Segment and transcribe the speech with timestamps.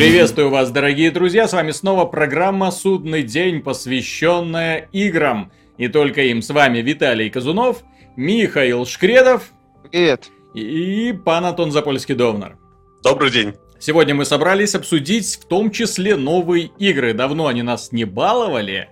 [0.00, 5.52] Приветствую вас, дорогие друзья, с вами снова программа «Судный день», посвященная играм.
[5.76, 6.40] И только им.
[6.40, 7.84] С вами Виталий Казунов,
[8.16, 9.52] Михаил Шкредов.
[9.90, 10.30] Привет.
[10.54, 12.56] И пан Антон Запольский-Довнар.
[13.02, 13.52] Добрый день.
[13.78, 17.12] Сегодня мы собрались обсудить в том числе новые игры.
[17.12, 18.88] Давно они нас не баловали.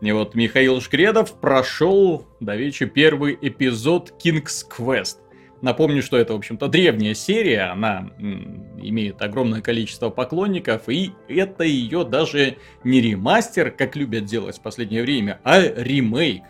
[0.00, 5.16] И вот Михаил Шкредов прошел до вечера первый эпизод King's Quest.
[5.60, 8.10] Напомню, что это, в общем-то, древняя серия, она
[8.88, 15.02] имеет огромное количество поклонников, и это ее даже не ремастер, как любят делать в последнее
[15.02, 16.42] время, а ремейк.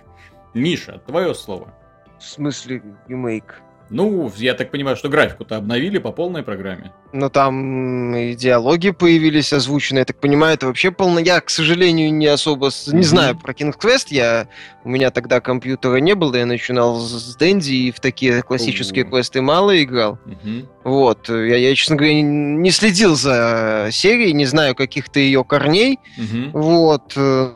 [0.55, 1.75] Миша, твое слово.
[2.19, 3.63] В смысле ремейк?
[3.89, 6.93] Ну, я так понимаю, что графику-то обновили по полной программе.
[7.13, 11.21] Но там и диалоги появились озвученные, я так понимаю, это вообще полно...
[11.21, 12.67] Я, к сожалению, не особо...
[12.67, 13.03] Не mm-hmm.
[13.03, 14.49] знаю про King's Quest, я...
[14.85, 19.11] у меня тогда компьютера не было, я начинал с Дэнди и в такие классические mm-hmm.
[19.11, 20.19] квесты мало играл.
[20.27, 20.69] Mm-hmm.
[20.85, 26.51] Вот, я, я, честно говоря, не следил за серией, не знаю каких-то ее корней, mm-hmm.
[26.53, 27.53] вот, э,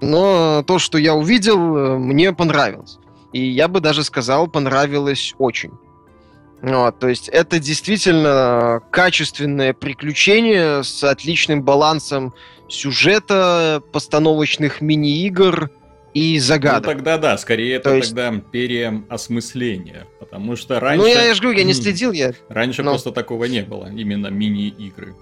[0.00, 2.98] но то, что я увидел, э, мне понравилось.
[3.32, 5.72] И я бы даже сказал, понравилось очень.
[6.62, 12.34] Вот, то есть это действительно качественное приключение с отличным балансом
[12.68, 15.70] сюжета, постановочных мини-игр
[16.14, 16.86] и загадок.
[16.86, 18.10] Ну тогда да, скорее это есть...
[18.10, 21.02] тогда переосмысление, потому что раньше...
[21.02, 22.32] Ну я, я же говорю, я не следил, я...
[22.48, 22.92] Раньше но...
[22.92, 25.16] просто такого не было, именно мини-игры.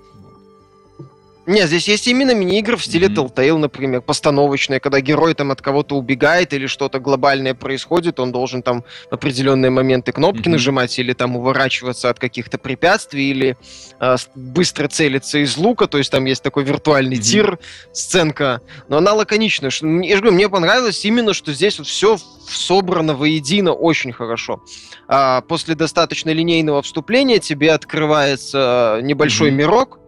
[1.46, 3.34] Нет, здесь есть именно мини-игры в стиле mm-hmm.
[3.34, 8.62] Telltale, например, постановочные, когда герой там от кого-то убегает или что-то глобальное происходит, он должен
[8.62, 10.50] там в определенные моменты кнопки mm-hmm.
[10.50, 13.56] нажимать или там уворачиваться от каких-то препятствий или
[14.00, 17.20] э, быстро целиться из лука, то есть там есть такой виртуальный mm-hmm.
[17.20, 17.58] тир,
[17.92, 19.70] сценка, но она лаконичная.
[19.70, 22.18] Что, я же говорю, мне понравилось именно, что здесь вот все
[22.48, 24.62] собрано воедино очень хорошо.
[25.08, 29.55] А после достаточно линейного вступления тебе открывается небольшой mm-hmm.
[29.55, 30.00] мирок,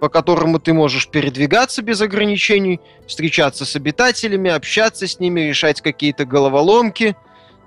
[0.00, 6.24] по которому ты можешь передвигаться без ограничений, встречаться с обитателями, общаться с ними, решать какие-то
[6.24, 7.16] головоломки.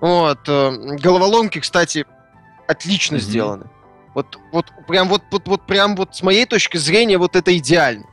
[0.02, 0.40] Вот.
[0.47, 2.06] Э, головоломки, кстати,
[2.68, 3.19] отлично mm-hmm.
[3.19, 3.66] сделаны.
[4.16, 8.06] Вот, вот, прям вот, вот, вот, прям вот с моей точки зрения, вот это идеально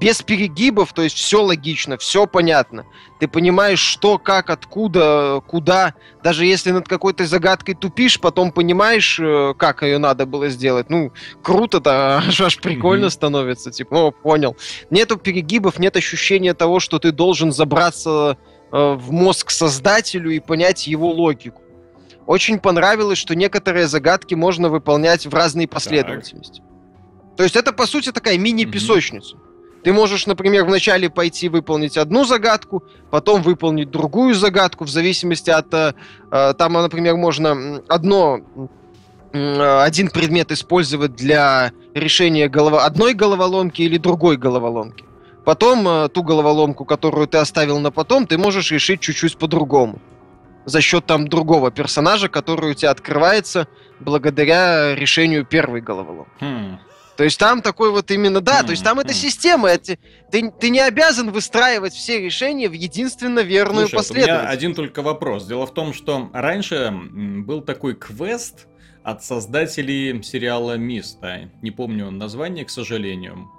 [0.00, 2.86] без перегибов, то есть все логично, все понятно.
[3.20, 5.94] Ты понимаешь, что, как, откуда, куда.
[6.24, 10.88] Даже если над какой-то загадкой тупишь, потом понимаешь, э, как ее надо было сделать.
[10.88, 11.12] Ну,
[11.42, 13.10] круто-то, аж, аж прикольно mm-hmm.
[13.10, 13.70] становится.
[13.70, 14.56] Типа, о, понял.
[14.88, 18.38] Нету перегибов, нет ощущения того, что ты должен забраться
[18.72, 21.60] э, в мозг создателю и понять его логику.
[22.26, 26.62] Очень понравилось, что некоторые загадки можно выполнять в разной последовательности.
[26.62, 27.36] Так.
[27.36, 29.36] То есть это, по сути, такая мини-песочница.
[29.36, 29.49] Mm-hmm.
[29.82, 35.72] Ты можешь, например, вначале пойти выполнить одну загадку, потом выполнить другую загадку, в зависимости от...
[35.72, 35.94] Э,
[36.30, 38.40] э там, например, можно одно
[39.32, 42.84] один предмет использовать для решения голова...
[42.84, 45.04] одной головоломки или другой головоломки.
[45.44, 50.00] Потом э, ту головоломку, которую ты оставил на потом, ты можешь решить чуть-чуть по-другому.
[50.64, 53.66] За счет там другого персонажа, который у тебя открывается
[54.00, 56.30] благодаря решению первой головоломки.
[56.40, 56.78] Хм.
[57.20, 58.64] То есть там такой вот именно, да, mm-hmm.
[58.64, 59.98] то есть там это система, это,
[60.30, 64.40] ты, ты не обязан выстраивать все решения в единственно верную Слушай, последовательность.
[64.40, 65.46] У меня один только вопрос.
[65.46, 68.68] Дело в том, что раньше был такой квест
[69.02, 71.50] от создателей сериала Миста.
[71.60, 73.50] Не помню название, к сожалению.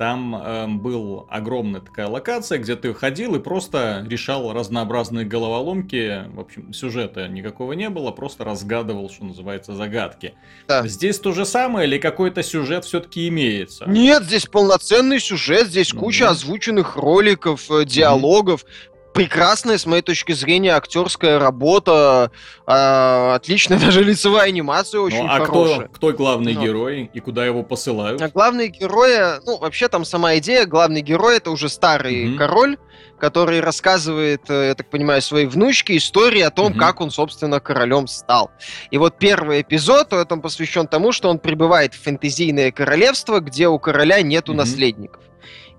[0.00, 6.24] Там э, был огромная такая локация, где ты ходил и просто решал разнообразные головоломки.
[6.34, 10.32] В общем, сюжета никакого не было, просто разгадывал, что называется, загадки.
[10.66, 10.88] Да.
[10.88, 13.84] Здесь то же самое или какой-то сюжет все-таки имеется?
[13.86, 18.64] Нет, здесь полноценный сюжет, здесь ну, куча озвученных роликов, э, диалогов
[19.12, 22.30] прекрасная, с моей точки зрения, актерская работа,
[22.66, 25.88] э, отличная даже лицевая анимация очень ну, а хорошая.
[25.88, 26.62] Кто, кто главный ну.
[26.62, 28.20] герой и куда его посылают?
[28.22, 32.36] А главный герой, ну, вообще там сама идея, главный герой это уже старый mm-hmm.
[32.36, 32.76] король,
[33.18, 36.78] который рассказывает, э, я так понимаю, своей внучке истории о том, mm-hmm.
[36.78, 38.50] как он, собственно, королем стал.
[38.90, 43.78] И вот первый эпизод, это посвящен тому, что он прибывает в фэнтезийное королевство, где у
[43.78, 44.56] короля нету mm-hmm.
[44.56, 45.22] наследников.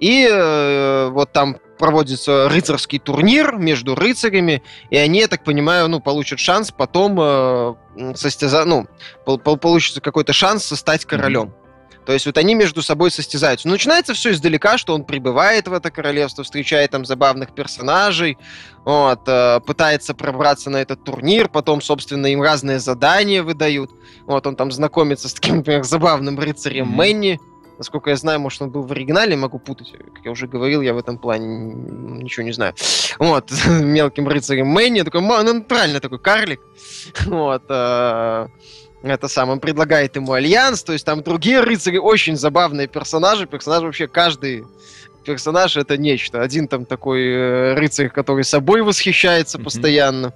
[0.01, 5.99] И э, вот там проводится рыцарский турнир между рыцарями, и они, я так понимаю, ну,
[5.99, 7.75] получат шанс потом э,
[8.15, 8.87] состязать, ну,
[9.25, 11.49] пол- получится какой-то шанс стать королем.
[11.49, 12.05] Mm-hmm.
[12.05, 13.67] То есть вот они между собой состязаются.
[13.67, 18.39] Но начинается все издалека, что он прибывает в это королевство, встречает там забавных персонажей,
[18.83, 23.91] вот, э, пытается пробраться на этот турнир, потом, собственно, им разные задания выдают.
[24.25, 26.95] Вот, он там знакомится с таким, например, забавным рыцарем mm-hmm.
[26.95, 27.39] Мэнни,
[27.81, 29.91] Насколько я знаю, может, он был в оригинале, могу путать.
[30.13, 31.47] Как я уже говорил, я в этом плане
[32.21, 32.75] ничего не знаю.
[33.17, 36.61] Вот, мелким рыцарем Мэнни, такой, ну, натурально такой карлик.
[37.25, 37.63] Вот.
[37.69, 38.49] А,
[39.01, 43.87] это сам, он предлагает ему альянс, то есть там другие рыцари, очень забавные персонажи, персонажи
[43.87, 44.63] вообще каждый
[45.25, 46.43] персонаж это нечто.
[46.43, 49.63] Один там такой э, рыцарь, который собой восхищается mm-hmm.
[49.63, 50.33] постоянно.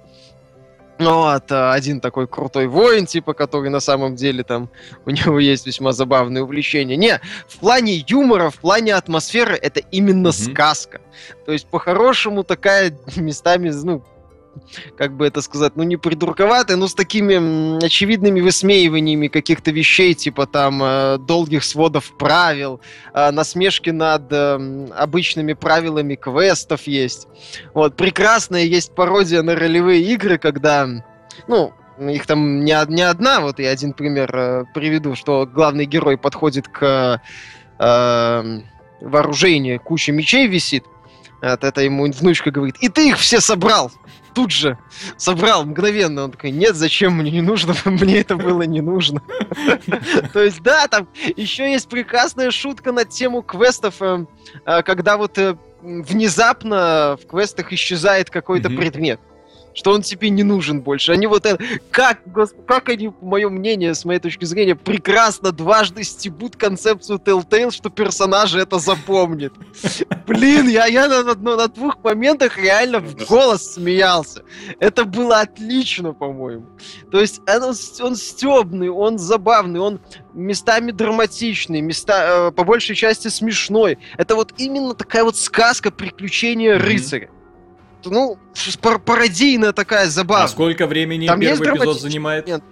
[0.98, 4.70] Ну, вот, а один такой крутой воин, типа, который на самом деле там,
[5.06, 6.96] у него есть весьма забавные увлечения.
[6.96, 10.52] Не, в плане юмора, в плане атмосферы, это именно mm-hmm.
[10.52, 11.00] сказка.
[11.44, 14.02] То есть, по-хорошему, такая местами, ну,
[14.96, 20.46] как бы это сказать, ну не придурковатые, но с такими очевидными высмеиваниями каких-то вещей, типа
[20.46, 22.80] там э, долгих сводов правил,
[23.12, 27.28] э, насмешки над э, обычными правилами квестов есть.
[27.74, 30.88] Вот, прекрасная есть пародия на ролевые игры, когда,
[31.48, 36.68] ну, их там не, не одна, вот я один пример приведу, что главный герой подходит
[36.68, 37.20] к
[37.78, 38.60] э,
[39.00, 40.84] вооружению, куча мечей висит,
[41.42, 43.92] вот это ему внучка говорит, и ты их все собрал
[44.36, 44.76] тут же
[45.16, 46.24] собрал мгновенно.
[46.24, 49.22] Он такой, нет, зачем мне не нужно, мне это было не нужно.
[50.34, 54.26] То есть, да, там еще есть прекрасная шутка на тему квестов, э,
[54.66, 59.20] э, когда вот э, внезапно в квестах исчезает какой-то предмет
[59.76, 61.12] что он тебе не нужен больше.
[61.12, 61.62] Они вот это...
[61.90, 62.20] Как,
[62.66, 68.58] как они, мое мнение, с моей точки зрения, прекрасно дважды стебут концепцию Telltale, что персонажи
[68.58, 69.52] это запомнят.
[70.26, 74.42] Блин, я, я на, на, на двух моментах реально в голос смеялся.
[74.80, 76.66] Это было отлично, по-моему.
[77.12, 80.00] То есть он, он стебный, он забавный, он
[80.32, 83.98] местами драматичный, места, э, по большей части смешной.
[84.16, 86.82] Это вот именно такая вот сказка приключения mm-hmm.
[86.82, 87.30] рыцаря
[88.10, 88.38] ну,
[89.04, 90.44] пародийная такая забава.
[90.44, 92.46] А сколько времени Там первый эпизод занимает?
[92.46, 92.62] Нет.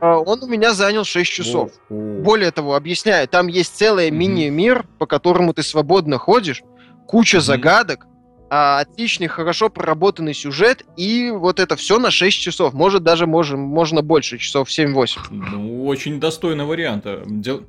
[0.00, 1.72] А, он у меня занял 6 часов.
[1.88, 2.22] О, о.
[2.22, 4.14] Более того, объясняю, там есть целый mm-hmm.
[4.14, 6.62] мини-мир, по которому ты свободно ходишь,
[7.06, 7.40] куча mm-hmm.
[7.40, 8.06] загадок,
[8.50, 12.72] а, отличный, хорошо проработанный сюжет, и вот это все на 6 часов.
[12.74, 15.18] Может, даже можем, можно больше, часов 7-8.
[15.30, 17.06] Ну, очень достойный вариант.
[17.26, 17.64] Дел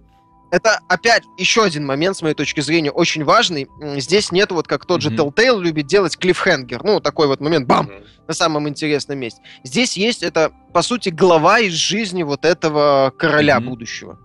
[0.51, 3.67] это опять еще один момент, с моей точки зрения, очень важный.
[3.97, 5.33] Здесь нет вот как тот же mm-hmm.
[5.33, 6.83] Telltale любит делать клиффхенгер.
[6.83, 8.05] Ну, такой вот момент, бам, mm-hmm.
[8.27, 9.41] на самом интересном месте.
[9.63, 13.63] Здесь есть это, по сути, глава из жизни вот этого короля mm-hmm.
[13.63, 14.19] будущего.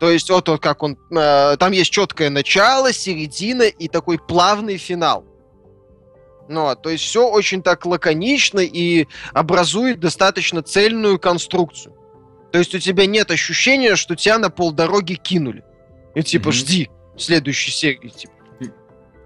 [0.00, 0.96] То есть вот, вот как он...
[1.10, 5.24] Э, там есть четкое начало, середина и такой плавный финал.
[6.48, 11.94] Ну, то есть все очень так лаконично и образует достаточно цельную конструкцию.
[12.52, 15.64] То есть у тебя нет ощущения, что тебя на полдороги кинули.
[16.14, 16.52] И типа, mm-hmm.
[16.52, 18.08] жди следующей серии.
[18.08, 18.32] Типа.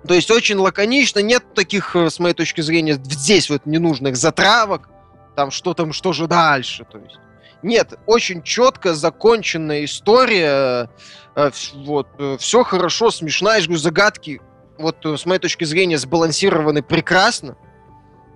[0.06, 4.90] То есть очень лаконично, нет таких, э, с моей точки зрения, здесь вот ненужных затравок,
[5.34, 7.18] там что там, что же дальше, то есть.
[7.62, 10.90] Нет, очень четко законченная история,
[11.34, 14.42] э, вот, э, все хорошо, смешная, я говорю, загадки,
[14.76, 17.56] вот, с моей точки зрения, сбалансированы прекрасно,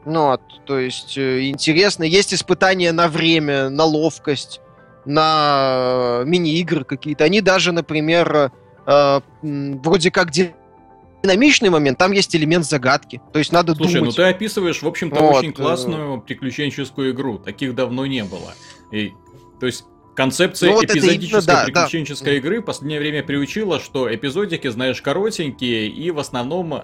[0.06, 4.62] ну, вот, то есть, интересно, есть испытания на время, на ловкость,
[5.04, 7.24] на мини-игры какие-то.
[7.24, 8.52] Они даже, например,
[8.86, 10.30] э, вроде как
[11.22, 13.20] динамичный момент, там есть элемент загадки.
[13.32, 14.16] То есть надо Слушай, ну думать.
[14.16, 15.36] ну ты описываешь, в общем-то, вот.
[15.36, 17.38] очень э, классную приключенческую игру.
[17.38, 18.54] Таких давно не было.
[18.92, 19.12] И,
[19.60, 19.84] то есть
[20.18, 22.36] Концепция ну, вот эпизодической именно, приключенческой да.
[22.38, 26.82] игры в последнее время приучила, что эпизодики, знаешь, коротенькие и в основном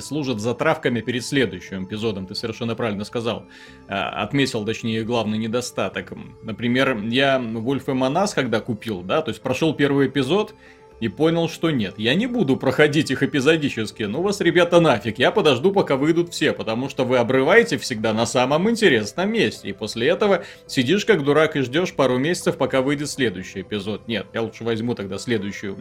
[0.00, 2.26] служат затравками перед следующим эпизодом.
[2.26, 3.46] Ты совершенно правильно сказал.
[3.86, 6.12] А, отметил, точнее, главный недостаток.
[6.42, 10.52] Например, я Wolf и Манас, когда купил, да, то есть прошел первый эпизод,
[11.02, 14.04] и понял, что нет, я не буду проходить их эпизодически.
[14.04, 18.24] Ну вас, ребята, нафиг, я подожду, пока выйдут все, потому что вы обрываете всегда на
[18.24, 19.70] самом интересном месте.
[19.70, 24.06] И после этого сидишь как дурак и ждешь пару месяцев, пока выйдет следующий эпизод.
[24.06, 25.76] Нет, я лучше возьму тогда следующую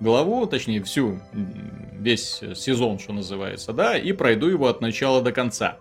[0.00, 1.18] главу, точнее всю,
[1.98, 5.78] весь сезон, что называется, да, и пройду его от начала до конца.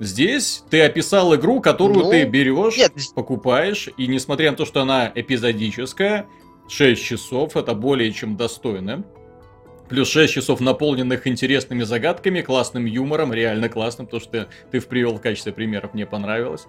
[0.00, 2.92] Здесь ты описал игру, которую ну, ты берешь, нет.
[3.14, 6.26] покупаешь, и несмотря на то, что она эпизодическая,
[6.68, 9.04] 6 часов, это более чем достойно.
[9.88, 15.20] Плюс 6 часов, наполненных интересными загадками, классным юмором, реально классным, то, что ты, привел в
[15.20, 16.66] качестве примеров, мне понравилось.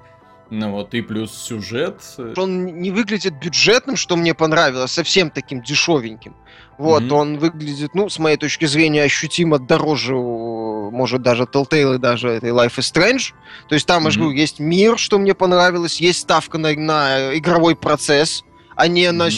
[0.50, 2.02] Ну вот, и плюс сюжет.
[2.38, 6.36] Он не выглядит бюджетным, что мне понравилось, совсем таким дешевеньким.
[6.78, 7.14] Вот, mm-hmm.
[7.14, 12.52] он выглядит, ну, с моей точки зрения, ощутимо дороже, может, даже Telltale и даже этой
[12.52, 13.34] Life is Strange.
[13.68, 14.06] То есть там, mm-hmm.
[14.06, 18.44] я же говорю, есть мир, что мне понравилось, есть ставка на, на игровой процесс,
[18.76, 19.12] а не mm-hmm.
[19.12, 19.30] на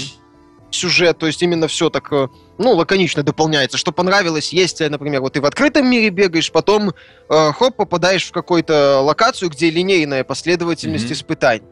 [0.71, 3.77] сюжет, то есть именно все так, э, ну, лаконично дополняется.
[3.77, 6.91] Что понравилось, есть, э, например, вот ты в открытом мире бегаешь, потом,
[7.29, 11.13] э, хоп, попадаешь в какую-то локацию, где линейная последовательность mm-hmm.
[11.13, 11.63] испытаний.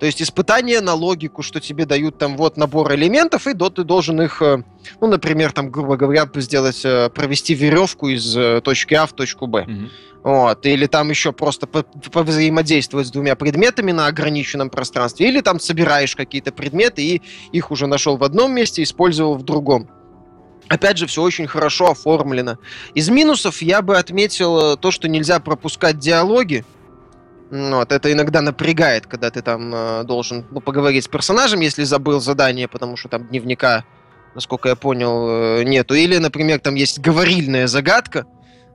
[0.00, 3.84] То есть испытания на логику, что тебе дают там вот набор элементов, и до, ты
[3.84, 4.62] должен их, э,
[5.00, 6.82] ну, например, там, грубо говоря, сделать,
[7.14, 9.66] провести веревку из точки А в точку Б.
[9.68, 9.90] Mm-hmm.
[10.28, 16.14] Вот, или там еще просто повзаимодействовать с двумя предметами на ограниченном пространстве, или там собираешь
[16.14, 19.88] какие-то предметы и их уже нашел в одном месте, использовал в другом.
[20.68, 22.58] Опять же, все очень хорошо оформлено.
[22.92, 26.62] Из минусов я бы отметил э, то, что нельзя пропускать диалоги.
[27.50, 32.20] Вот, это иногда напрягает, когда ты там э, должен ну, поговорить с персонажем, если забыл
[32.20, 33.86] задание, потому что там дневника,
[34.34, 35.94] насколько я понял, э, нету.
[35.94, 38.26] Или, например, там есть говорильная загадка.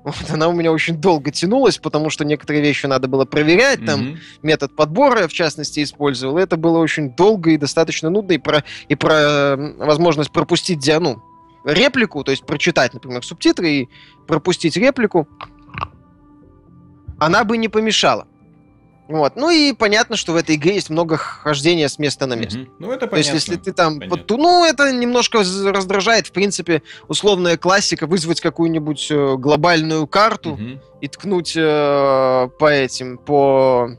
[0.03, 3.85] Вот, она у меня очень долго тянулась, потому что некоторые вещи надо было проверять, mm-hmm.
[3.85, 6.37] там метод подбора, в частности, использовал.
[6.37, 11.23] Это было очень долго и достаточно нудно, и про, и про возможность пропустить диану
[11.65, 13.89] реплику, то есть прочитать, например, субтитры и
[14.27, 15.27] пропустить реплику,
[17.19, 18.27] она бы не помешала.
[19.07, 19.35] Вот.
[19.35, 22.59] Ну и понятно, что в этой игре есть много хождения с места на место.
[22.59, 22.71] Mm-hmm.
[22.79, 23.09] Ну, это понятно.
[23.09, 23.99] То есть, если ты там...
[23.99, 30.79] Под, ну, это немножко раздражает, в принципе, условная классика, вызвать какую-нибудь э, глобальную карту mm-hmm.
[31.01, 33.89] и ткнуть э, по этим, по...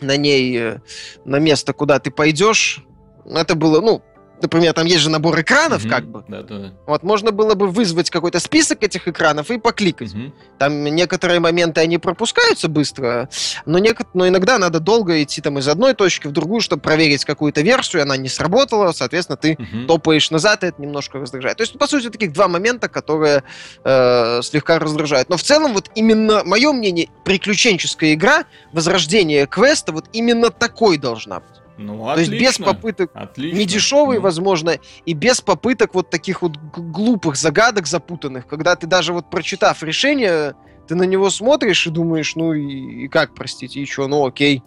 [0.00, 0.78] на ней, э,
[1.24, 2.84] на место, куда ты пойдешь.
[3.24, 4.02] Это было, ну,
[4.42, 5.90] например, там есть же набор экранов, mm-hmm.
[5.90, 6.24] как бы.
[6.28, 6.72] Да, да, да.
[6.86, 10.12] Вот можно было бы вызвать какой-то список этих экранов и покликать.
[10.12, 10.32] Mm-hmm.
[10.58, 13.28] Там некоторые моменты они пропускаются быстро,
[13.64, 17.24] но, неко- но иногда надо долго идти там из одной точки в другую, чтобы проверить
[17.24, 19.86] какую-то версию, она не сработала, соответственно, ты mm-hmm.
[19.86, 21.56] топаешь назад, и это немножко раздражает.
[21.56, 23.42] То есть, по сути, таких два момента, которые
[23.84, 25.28] э, слегка раздражают.
[25.28, 31.40] Но в целом, вот именно, мое мнение, приключенческая игра, возрождение квеста, вот именно такой должна
[31.40, 31.65] быть.
[31.78, 32.34] Ну, То отлично.
[32.34, 33.58] есть без попыток, отлично.
[33.58, 34.22] не дешевый, ну.
[34.22, 39.82] возможно, и без попыток вот таких вот глупых загадок запутанных, когда ты даже вот прочитав
[39.82, 40.54] решение,
[40.88, 44.62] ты на него смотришь и думаешь, ну и, и как, простите, и что, ну окей.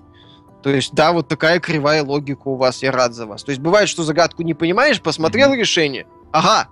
[0.61, 3.43] То есть, да, вот такая кривая логика у вас, я рад за вас.
[3.43, 5.59] То есть бывает, что загадку не понимаешь, посмотрел mm-hmm.
[5.59, 6.69] решение, ага.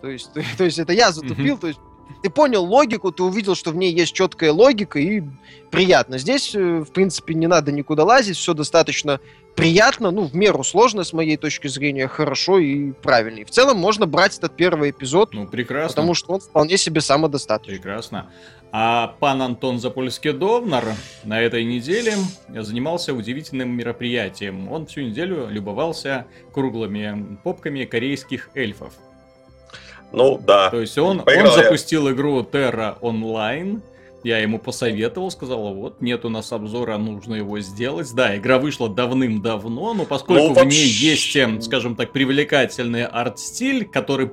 [0.00, 1.60] То есть, то, то есть это я затупил, mm-hmm.
[1.60, 1.80] то есть
[2.22, 5.22] ты понял логику, ты увидел, что в ней есть четкая логика, и
[5.70, 6.18] приятно.
[6.18, 9.20] Здесь, э, в принципе, не надо никуда лазить, все достаточно
[9.54, 13.40] приятно, ну, в меру сложно, с моей точки зрения, хорошо и правильно.
[13.40, 15.32] И в целом можно брать этот первый эпизод.
[15.32, 15.88] Ну, прекрасно.
[15.88, 17.76] Потому что он вполне себе самодостаточный.
[17.76, 18.30] Прекрасно.
[18.72, 22.14] А пан Антон Запольский-Довнар на этой неделе
[22.48, 24.70] занимался удивительным мероприятием.
[24.72, 28.92] Он всю неделю любовался круглыми попками корейских эльфов.
[30.14, 30.70] Ну, да.
[30.70, 32.14] То есть он, он запустил я.
[32.14, 33.82] игру Terra Online,
[34.22, 38.12] я ему посоветовал, сказал, вот, нет у нас обзора, нужно его сделать.
[38.14, 43.86] Да, игра вышла давным-давно, но поскольку ну, в ней есть, эм, скажем так, привлекательный арт-стиль,
[43.86, 44.30] который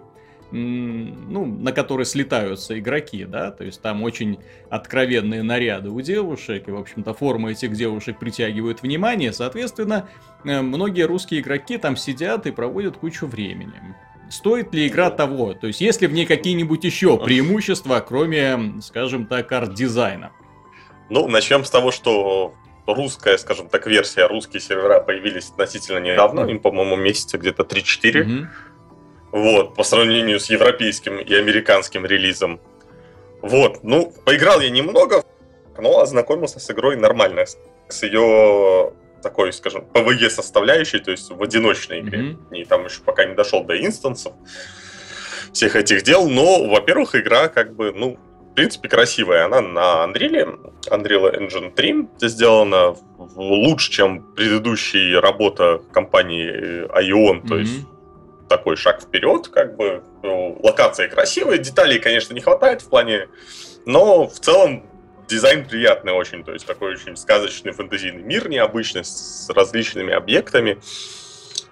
[0.54, 4.38] ну, на который слетаются игроки, да, то есть там очень
[4.70, 10.10] откровенные наряды у девушек, и, в общем-то, формы этих девушек притягивают внимание, соответственно,
[10.44, 13.96] э, многие русские игроки там сидят и проводят кучу времени
[14.32, 15.54] стоит ли игра того?
[15.54, 20.32] То есть, есть ли в ней какие-нибудь еще преимущества, кроме, скажем так, арт-дизайна?
[21.10, 22.54] Ну, начнем с того, что
[22.88, 28.22] русская, скажем так, версия, русские сервера появились относительно недавно, им, по-моему, месяца где-то 3-4.
[28.22, 28.48] Угу.
[29.32, 32.60] Вот, по сравнению с европейским и американским релизом.
[33.42, 35.24] Вот, ну, поиграл я немного,
[35.78, 37.46] но ознакомился с игрой нормально.
[37.88, 42.20] С ее такой, скажем, PvE составляющей, то есть в одиночной игре.
[42.20, 42.58] Mm-hmm.
[42.58, 44.34] И там еще пока не дошел до инстансов
[45.54, 46.28] всех этих дел.
[46.30, 48.18] Но, во-первых, игра как бы, ну,
[48.52, 49.46] в принципе, красивая.
[49.46, 52.96] Она на Unreal, Unreal Engine 3 сделана
[53.36, 57.48] лучше, чем предыдущая работа компании Ion, mm-hmm.
[57.48, 57.86] то есть
[58.50, 63.30] такой шаг вперед, как бы ну, локация красивая, деталей, конечно, не хватает в плане,
[63.86, 64.84] но в целом
[65.32, 70.78] дизайн приятный очень, то есть такой очень сказочный фэнтезийный мир необычный, с различными объектами.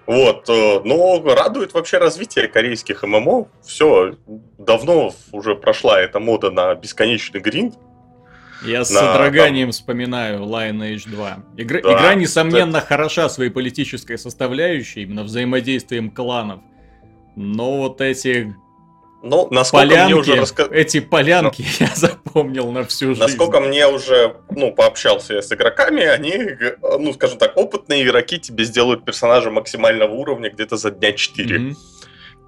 [0.06, 3.48] Вот, э, но радует вообще развитие корейских ММО.
[3.62, 4.16] Все,
[4.58, 7.74] давно уже прошла эта мода на бесконечный гринд.
[8.64, 9.72] Я с на, содроганием там...
[9.72, 11.38] вспоминаю Lineage 2.
[11.58, 12.86] Игра, да, игра несомненно, это...
[12.86, 16.60] хороша своей политической составляющей, именно взаимодействием кланов.
[17.36, 18.54] Но вот эти
[19.22, 20.68] ну, насколько полянки, мне уже раска...
[20.70, 23.20] Эти полянки ну, я запомнил на всю жизнь.
[23.20, 28.64] Насколько мне уже, ну, пообщался я с игроками, они, ну, скажем так, опытные игроки тебе
[28.64, 31.58] сделают персонажа максимального уровня где-то за дня 4.
[31.58, 31.76] Mm-hmm.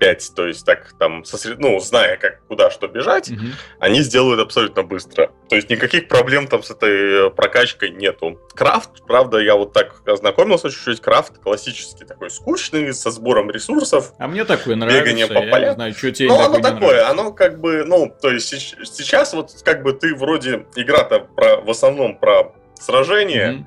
[0.03, 1.61] 5, то есть так там, сосред...
[1.61, 3.41] ну, зная, как куда что бежать, угу.
[3.79, 5.31] они сделают абсолютно быстро.
[5.49, 8.41] То есть никаких проблем там с этой прокачкой нету.
[8.53, 14.13] Крафт, правда, я вот так ознакомился чуть-чуть, крафт классический такой скучный, со сбором ресурсов.
[14.19, 15.61] А мне такой нравится, бегание по полям.
[15.61, 17.11] я не знаю, что тебе Ну, оно такое, нравится.
[17.11, 21.71] оно как бы, ну, то есть сейчас вот как бы ты вроде, игра-то про, в
[21.71, 23.67] основном про сражение, угу.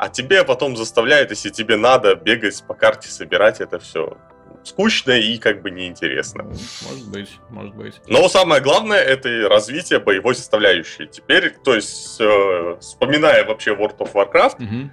[0.00, 4.16] а тебе потом заставляют, если тебе надо, бегать по карте, собирать это все
[4.68, 6.44] скучно и как бы неинтересно.
[6.44, 7.94] Может быть, может быть.
[8.06, 11.06] Но самое главное это развитие боевой составляющей.
[11.06, 14.90] Теперь, то есть, э, вспоминая вообще World of Warcraft, угу.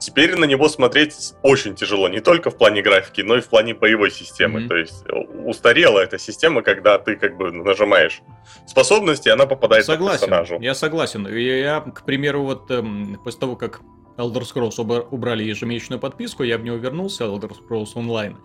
[0.00, 3.74] теперь на него смотреть очень тяжело, не только в плане графики, но и в плане
[3.74, 4.60] боевой системы.
[4.60, 5.04] mm То есть
[5.44, 8.22] устарела эта система, когда ты как бы нажимаешь
[8.66, 10.58] способности, она попадает согласен, по персонажу.
[10.60, 11.26] Я согласен.
[11.26, 13.80] Я, я, к примеру, вот эм, после того, как
[14.18, 18.36] Elder Scrolls убрали ежемесячную подписку, я в него вернулся, Elder Scrolls Online.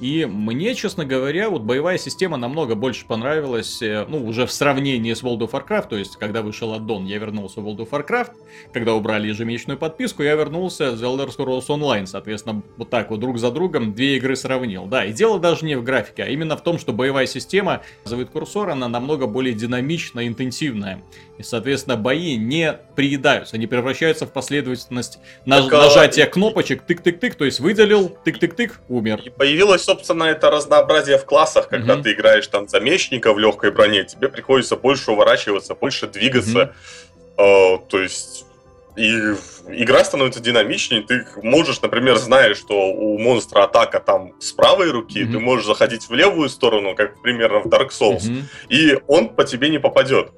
[0.00, 5.12] И мне, честно говоря, вот боевая система намного больше понравилась, э, ну, уже в сравнении
[5.12, 8.30] с World of Warcraft, то есть, когда вышел аддон, я вернулся в World of Warcraft,
[8.72, 13.38] когда убрали ежемесячную подписку, я вернулся в Elder Scrolls Online, соответственно, вот так вот друг
[13.38, 14.86] за другом две игры сравнил.
[14.86, 18.30] Да, и дело даже не в графике, а именно в том, что боевая система, зовет
[18.30, 21.02] курсор, она намного более динамичная, интенсивная.
[21.38, 27.58] И, соответственно, бои не приедаются, они превращаются в последовательность наж- нажатия кнопочек, тык-тык-тык, то есть
[27.60, 29.22] выделил, тык-тык-тык, умер.
[29.24, 32.02] И появилось, собственно, это разнообразие в классах, когда угу.
[32.02, 36.74] ты играешь там за мечника в легкой броне, тебе приходится больше уворачиваться, больше двигаться.
[37.36, 37.42] Угу.
[37.42, 38.44] Э, то есть
[38.96, 39.34] и
[39.68, 41.02] игра становится динамичнее.
[41.02, 45.32] Ты можешь, например, знаешь, что у монстра атака там с правой руки, mm-hmm.
[45.32, 48.42] ты можешь заходить в левую сторону, как примерно в Dark Souls, mm-hmm.
[48.70, 50.32] и он по тебе не попадет.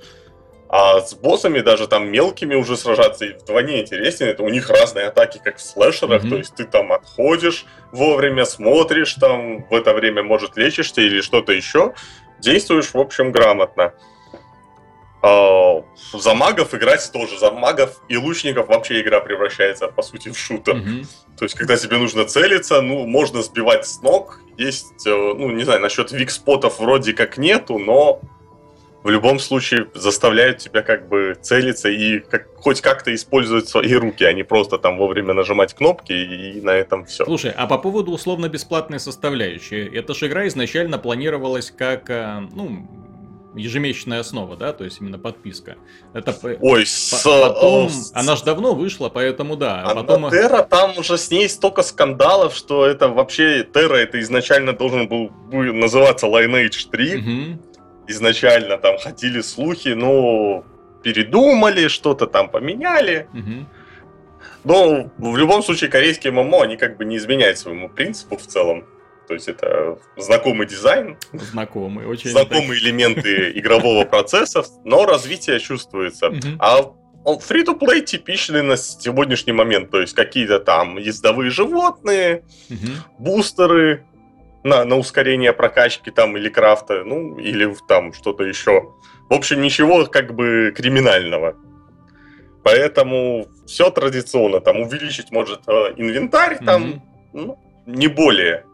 [0.73, 4.31] А с боссами даже там мелкими уже сражаться и вдвойне интереснее.
[4.31, 6.23] Это у них разные атаки, как в слэшерах.
[6.23, 6.29] Mm-hmm.
[6.29, 11.53] То есть ты там отходишь вовремя, смотришь, там в это время, может, лечишься или что-то
[11.53, 11.95] еще.
[12.39, 13.95] Действуешь, в общем, грамотно.
[15.23, 17.37] А, за магов играть тоже.
[17.37, 20.77] За магов и лучников вообще игра превращается, по сути, в шутер.
[20.77, 21.07] Mm-hmm.
[21.37, 24.39] То есть, когда тебе нужно целиться, ну, можно сбивать с ног.
[24.57, 28.21] Есть, э, ну, не знаю, насчет викспотов вроде как нету, но
[29.03, 34.25] в любом случае заставляют тебя как бы целиться и как, хоть как-то использовать свои руки,
[34.25, 37.25] а не просто там вовремя нажимать кнопки и на этом все.
[37.25, 42.89] Слушай, а по поводу условно-бесплатной составляющей, эта же игра изначально планировалась как, э, ну,
[43.57, 45.77] ежемесячная основа, да, то есть именно подписка.
[46.13, 47.23] Это Ой, с...
[47.25, 48.13] потом, с...
[48.15, 49.83] она же давно вышла, поэтому да.
[49.83, 50.31] А потом...
[50.31, 55.31] Терра, там уже с ней столько скандалов, что это вообще Терра, это изначально должен был
[55.51, 57.17] называться Lineage 3.
[57.17, 57.70] Угу
[58.11, 60.65] изначально там ходили слухи, но
[61.03, 63.29] передумали, что-то там поменяли.
[63.33, 63.67] Угу.
[64.65, 68.85] Но в любом случае корейские ММО, они как бы не изменяют своему принципу в целом.
[69.27, 71.17] То есть это знакомый дизайн.
[71.33, 72.31] Знакомый, очень.
[72.31, 72.83] Знакомые так.
[72.83, 76.33] элементы игрового процесса, но развитие чувствуется.
[76.59, 76.93] А
[77.25, 82.45] Free-to-play типичный на сегодняшний момент, то есть какие-то там ездовые животные,
[83.19, 84.05] бустеры,
[84.63, 88.93] на, на ускорение прокачки там или крафта, ну, или там что-то еще.
[89.29, 91.57] В общем, ничего как бы криминального.
[92.63, 94.61] Поэтому все традиционно.
[94.61, 97.01] Там увеличить может э, инвентарь, там, mm-hmm.
[97.33, 98.67] ну, не более.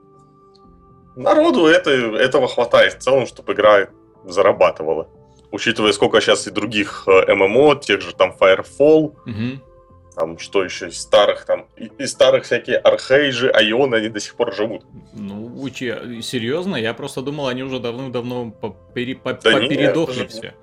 [1.14, 3.88] Народу это, этого хватает в целом, чтобы игра
[4.24, 5.08] зарабатывала.
[5.52, 9.60] Учитывая, сколько сейчас и других э, ММО, тех же там Firefall, mm-hmm
[10.16, 14.54] там что еще из старых там из старых всякие архейжи, айоны, они до сих пор
[14.54, 14.84] живут.
[15.12, 16.76] Ну, учи, серьезно?
[16.76, 20.54] Я просто думал, они уже давным-давно попери, поп, да попередохли нет, все.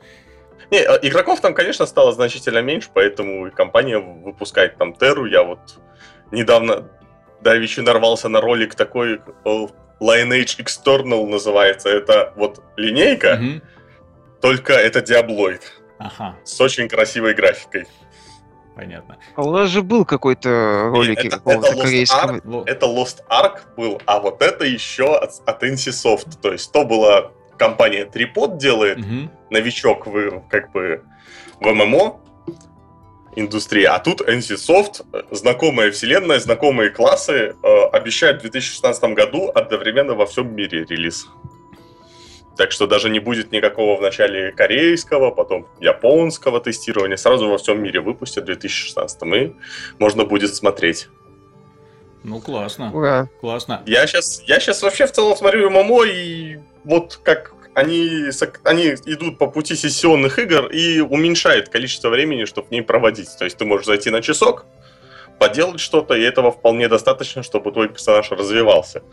[0.72, 5.26] Не, а игроков там, конечно, стало значительно меньше, поэтому и компания выпускает там Терру.
[5.26, 5.60] Я вот
[6.32, 6.90] недавно
[7.42, 11.90] давеча нарвался на ролик такой Lineage External называется.
[11.90, 13.62] Это вот линейка, угу.
[14.42, 15.62] только это диаблоид.
[16.00, 16.36] Ага.
[16.44, 17.86] С очень красивой графикой.
[18.76, 19.18] Понятно.
[19.36, 22.38] А у нас же был какой-то ролик это, какого-то это корейского.
[22.38, 26.42] Ark, это Lost Ark был, а вот это еще от, от NCSoft.
[26.42, 29.30] То есть то была компания Tripod делает, угу.
[29.52, 31.04] новичок в, как бы
[31.60, 32.20] в ММО
[33.36, 40.26] индустрии, а тут NCSoft, знакомая вселенная, знакомые классы, э, обещают в 2016 году одновременно во
[40.26, 41.28] всем мире релиз.
[42.58, 47.18] Так что даже не будет никакого в начале корейского, потом японского тестирования.
[47.18, 49.56] Сразу во всем мире выпустят в 2016 и
[49.98, 51.08] можно будет смотреть.
[52.24, 52.92] Ну, классно.
[52.94, 53.28] Ура.
[53.42, 53.82] Классно.
[53.86, 58.30] Я сейчас, я сейчас вообще в целом смотрю ММО, и вот как они,
[58.64, 63.30] они идут по пути сессионных игр и уменьшают количество времени, чтобы в ней проводить.
[63.38, 64.66] То есть ты можешь зайти на часок,
[65.40, 69.04] поделать что-то, и этого вполне достаточно, чтобы твой персонаж развивался.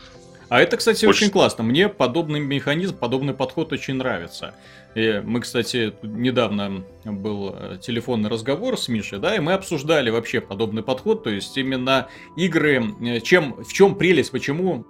[0.51, 1.27] А это, кстати, очень...
[1.27, 1.63] очень классно.
[1.63, 4.53] Мне подобный механизм, подобный подход очень нравится.
[4.95, 10.41] И мы, кстати, недавно был э, телефонный разговор с Мишей, да, и мы обсуждали вообще
[10.41, 14.85] подобный подход, то есть именно игры, э, чем, в чем прелесть, почему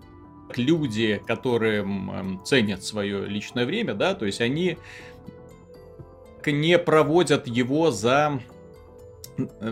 [0.56, 4.80] люди, которые эм, ценят свое личное время, да, то есть они
[6.44, 8.42] не проводят его за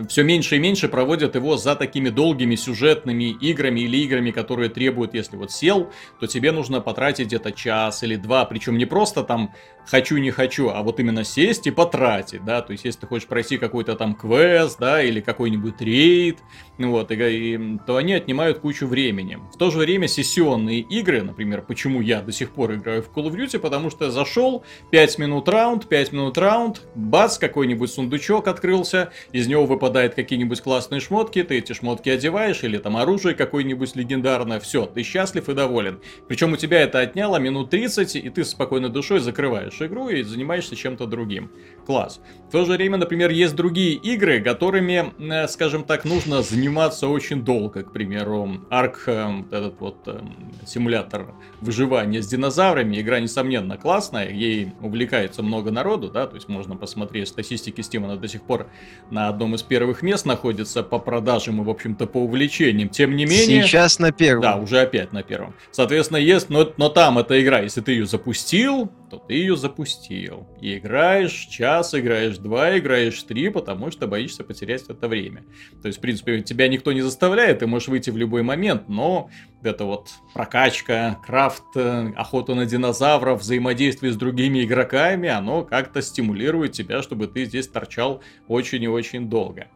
[0.08, 5.14] все меньше и меньше проводят его за такими долгими сюжетными играми или играми, которые требуют,
[5.14, 9.52] если вот сел, то тебе нужно потратить где-то час или два, причем не просто там
[9.86, 13.26] хочу, не хочу, а вот именно сесть и потратить, да, то есть если ты хочешь
[13.26, 16.38] пройти какой-то там квест, да, или какой-нибудь рейд,
[16.78, 19.38] вот, и, и, то они отнимают кучу времени.
[19.52, 23.30] В то же время сессионные игры, например, почему я до сих пор играю в Call
[23.30, 29.12] of Duty, потому что зашел, 5 минут раунд, 5 минут раунд, бац, какой-нибудь сундучок открылся,
[29.32, 34.60] из него выпадают какие-нибудь классные шмотки, ты эти шмотки одеваешь, или там оружие какое-нибудь легендарное,
[34.60, 36.00] все, ты счастлив и доволен.
[36.28, 40.76] Причем у тебя это отняло минут 30, и ты спокойной душой закрываешь игру и занимаешься
[40.76, 41.50] чем-то другим.
[41.86, 42.20] Класс.
[42.48, 47.44] В то же время, например, есть другие игры, которыми, э, скажем так, нужно заниматься очень
[47.44, 47.82] долго.
[47.82, 50.20] К примеру, Арк, э, этот вот э,
[50.66, 53.00] симулятор выживания с динозаврами.
[53.00, 58.16] Игра, несомненно, классная, ей увлекается много народу, да, то есть можно посмотреть статистики Steam, она
[58.16, 58.66] до сих пор
[59.10, 62.88] на одном из первых мест находится по продажам и, в общем-то, по увлечениям.
[62.88, 63.62] Тем не менее...
[63.62, 64.42] Сейчас на первом.
[64.42, 65.54] Да, уже опять на первом.
[65.70, 70.46] Соответственно, есть, но, но там эта игра, если ты ее запустил, то ты ее запустил.
[70.60, 75.44] И играешь час, играешь два, играешь три, потому что боишься потерять это время.
[75.82, 79.30] То есть, в принципе, тебя никто не заставляет, ты можешь выйти в любой момент, но
[79.62, 86.72] это вот прокачка, крафт, э, охота на динозавров, взаимодействие с другими игроками, оно как-то стимулирует
[86.72, 89.66] тебя, чтобы ты здесь торчал очень и очень долго.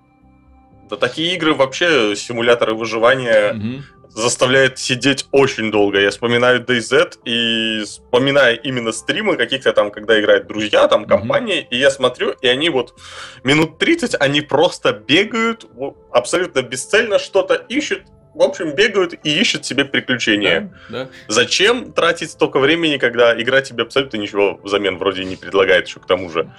[0.89, 3.83] Да такие игры вообще, симуляторы выживания, угу
[4.15, 6.01] заставляет сидеть очень долго.
[6.01, 11.69] Я вспоминаю DayZ и вспоминаю именно стримы каких-то там, когда играют друзья, там, компании, mm-hmm.
[11.71, 12.95] и я смотрю, и они вот
[13.43, 15.67] минут 30, они просто бегают,
[16.13, 18.03] абсолютно бесцельно что-то ищут,
[18.35, 20.73] в общем, бегают и ищут себе приключения.
[20.89, 21.11] Да, да.
[21.29, 26.07] Зачем тратить столько времени, когда игра тебе абсолютно ничего взамен вроде не предлагает еще к
[26.07, 26.53] тому же?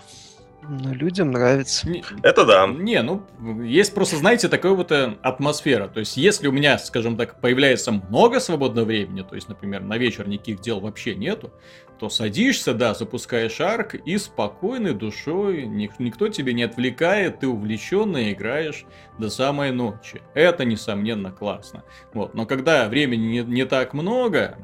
[0.67, 1.87] Ну, людям нравится.
[1.89, 2.67] Не, это да.
[2.67, 3.23] Не, ну,
[3.61, 5.87] есть просто, знаете, такая вот э, атмосфера.
[5.87, 9.97] То есть, если у меня, скажем так, появляется много свободного времени, то есть, например, на
[9.97, 11.51] вечер никаких дел вообще нету,
[11.99, 18.31] то садишься, да, запускаешь арк и спокойной душой, ник- никто тебя не отвлекает, ты увлеченно
[18.31, 18.85] играешь
[19.17, 20.21] до самой ночи.
[20.33, 21.83] Это, несомненно, классно.
[22.13, 22.33] Вот.
[22.33, 24.57] Но когда времени не, не так много,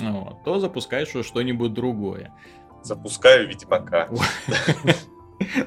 [0.00, 2.32] вот, то запускаешь что-нибудь другое
[2.84, 4.08] запускаю Ведьмака.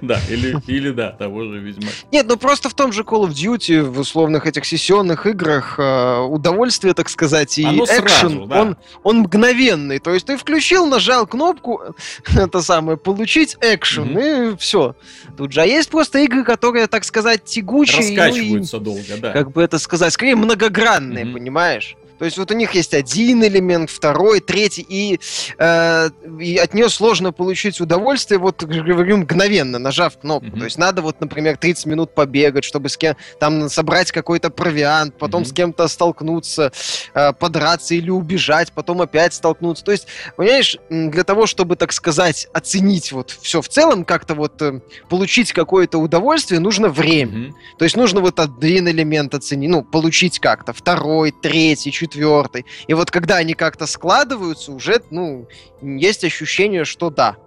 [0.01, 1.91] Да, или, или да, того же Ведьмака.
[2.12, 6.19] Нет, ну просто в том же Call of Duty, в условных этих сессионных играх, э,
[6.21, 8.62] удовольствие, так сказать, и экшен, да.
[8.62, 9.99] он, он мгновенный.
[9.99, 11.82] То есть ты включил, нажал кнопку,
[12.36, 14.54] это самое, получить экшен, mm-hmm.
[14.54, 14.95] и все.
[15.38, 17.97] Тут же а есть просто игры, которые, так сказать, тягучие.
[17.97, 19.32] Раскачиваются ну, и, долго, да.
[19.34, 21.34] Как бы это сказать, скорее многогранные, mm-hmm.
[21.34, 21.97] понимаешь?
[22.17, 25.19] То есть вот у них есть один элемент, второй, третий, и,
[25.58, 30.47] э, и от нее сложно получить удовольствие, вот, говорю, мгновенно, нажав кнопку.
[30.47, 30.60] Mm-hmm.
[30.60, 35.17] То есть надо вот, например, 30 минут побегать, чтобы с кем там собрать какой-то провиант,
[35.17, 35.47] потом mm-hmm.
[35.47, 36.71] с кем-то столкнуться,
[37.13, 39.84] э, подраться или убежать, потом опять столкнуться.
[39.84, 44.62] То есть, понимаешь, для того, чтобы, так сказать, оценить вот все в целом, как-то вот
[44.62, 47.49] э, получить какое-то удовольствие, нужно время.
[47.49, 47.54] Mm-hmm.
[47.78, 52.65] То есть нужно вот один элемент оценить, ну, получить как-то, второй, третий, четвертый.
[52.87, 55.47] И вот когда они как-то складываются, уже, ну,
[55.81, 57.37] есть ощущение, что да,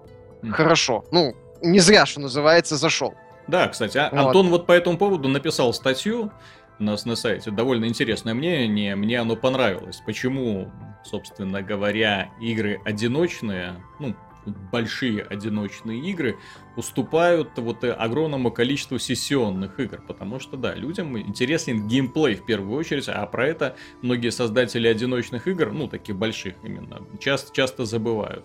[0.42, 0.50] mm.
[0.50, 1.04] хорошо.
[1.10, 3.14] Ну, не зря, что называется, зашел.
[3.46, 4.26] Да, кстати, а, вот.
[4.26, 6.30] Антон вот по этому поводу написал статью
[6.78, 7.50] у нас на сайте.
[7.50, 10.02] Довольно интересное мнение, мне оно понравилось.
[10.06, 10.70] Почему,
[11.04, 14.14] собственно говоря, игры одиночные, ну,
[14.72, 16.38] большие одиночные игры
[16.76, 23.08] уступают вот огромному количеству сессионных игр, потому что, да, людям интересен геймплей в первую очередь,
[23.08, 28.44] а про это многие создатели одиночных игр, ну, таких больших именно, часто, часто забывают.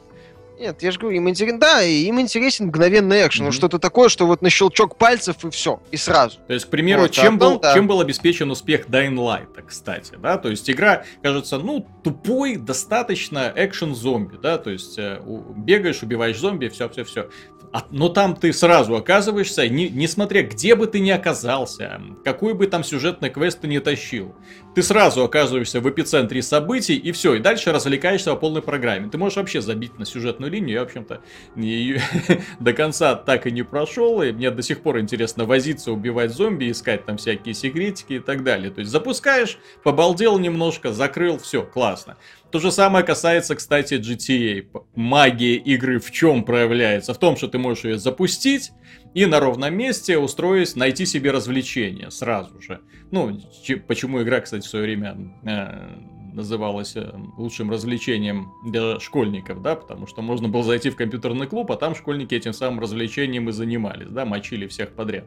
[0.60, 3.52] Нет, я же говорю, им интересен, да, им интересен мгновенный экшен, mm-hmm.
[3.52, 6.38] что-то такое, что вот на щелчок пальцев и все, и сразу.
[6.48, 7.74] То есть, к примеру, вот, чем, а был, да.
[7.74, 13.52] чем был обеспечен успех Dying Light, кстати, да, то есть игра, кажется, ну, тупой, достаточно
[13.56, 15.20] экшен-зомби, да, то есть э,
[15.58, 17.30] бегаешь, убиваешь зомби, все-все-все.
[17.74, 22.68] А, но там ты сразу оказываешься, не, несмотря где бы ты ни оказался, какой бы
[22.68, 24.36] там сюжетный квест ты не тащил,
[24.76, 29.10] ты сразу оказываешься в эпицентре событий, и все, и дальше развлекаешься по полной программе.
[29.10, 31.22] Ты можешь вообще забить на сюжетную линию, я, в общем-то,
[32.60, 36.72] до конца так и не прошел, и мне до сих пор интересно возиться, убивать зомби,
[36.72, 38.72] искать там всякие секретики и так далее.
[38.72, 42.18] То есть запускаешь, побалдел немножко, закрыл, все, классно.
[42.52, 44.68] То же самое касается, кстати, GTA.
[44.96, 47.14] Магия игры в чем проявляется?
[47.14, 48.72] В том, что ты можешь ее запустить
[49.14, 52.82] и на ровном месте устроить, найти себе развлечение сразу же.
[53.12, 53.40] Ну,
[53.88, 60.08] почему игра, кстати, в свое время э, называлось э, лучшим развлечением для школьников, да, потому
[60.08, 64.08] что можно было зайти в компьютерный клуб, а там школьники этим самым развлечением и занимались,
[64.10, 65.26] да, мочили всех подряд.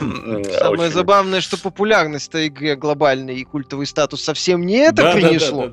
[0.00, 5.70] Самое забавное, что популярность этой игре глобальный и культовый статус совсем не это принесло.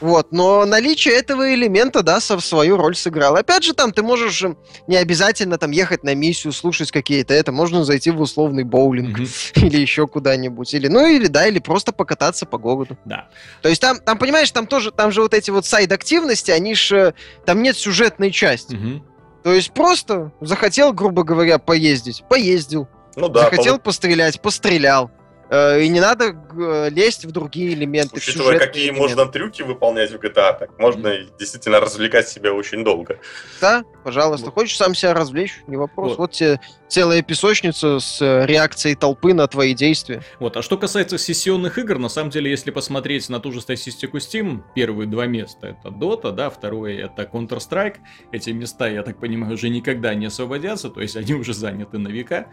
[0.00, 3.36] Вот, но наличие этого элемента, да, свою роль сыграл.
[3.36, 4.44] Опять же, там ты можешь
[4.86, 9.18] не обязательно там ехать на миссию, слушать какие-то это, можно зайти в условный боулинг
[9.54, 12.98] или еще куда-нибудь, или, ну, или, да, или просто покататься по городу.
[13.04, 13.28] Да.
[13.62, 17.14] То есть там, там, понимаешь, там тоже, там же вот эти вот сайд-активности, они же,
[17.44, 18.74] там нет сюжетной части.
[18.74, 19.02] Угу.
[19.44, 22.88] То есть просто захотел, грубо говоря, поездить, поездил.
[23.16, 23.44] Ну да.
[23.44, 23.84] Захотел по...
[23.84, 25.10] пострелять, пострелял.
[25.50, 28.16] Э, и не надо э, лезть в другие элементы.
[28.16, 29.00] Учитывая, какие элементы.
[29.02, 31.38] можно трюки выполнять в GTA, так можно mm-hmm.
[31.38, 33.18] действительно развлекать себя очень долго.
[33.60, 34.46] Да, пожалуйста.
[34.46, 34.54] Вот.
[34.54, 35.62] Хочешь сам себя развлечь?
[35.66, 36.10] Не вопрос.
[36.10, 40.22] Вот, вот тебе целая песочница с э, реакцией толпы на твои действия.
[40.40, 44.18] Вот, а что касается сессионных игр, на самом деле, если посмотреть на ту же статистику
[44.18, 47.96] Steam, первые два места это Dota, да, второе это Counter-Strike.
[48.32, 52.08] Эти места, я так понимаю, уже никогда не освободятся, то есть они уже заняты на
[52.08, 52.48] века.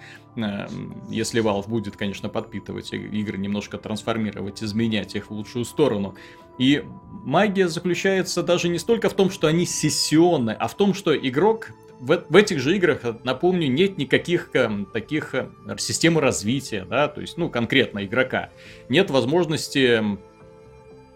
[1.10, 6.16] Если Valve будет, конечно, подпитывать эти игры немножко трансформировать, изменять их в лучшую сторону.
[6.58, 6.84] И
[7.24, 11.72] магия заключается даже не столько в том, что они сессионны, а в том, что игрок
[12.00, 17.22] в, в этих же играх, напомню, нет никаких э, таких э, системы развития, да, то
[17.22, 18.50] есть, ну, конкретно игрока.
[18.90, 20.04] Нет возможности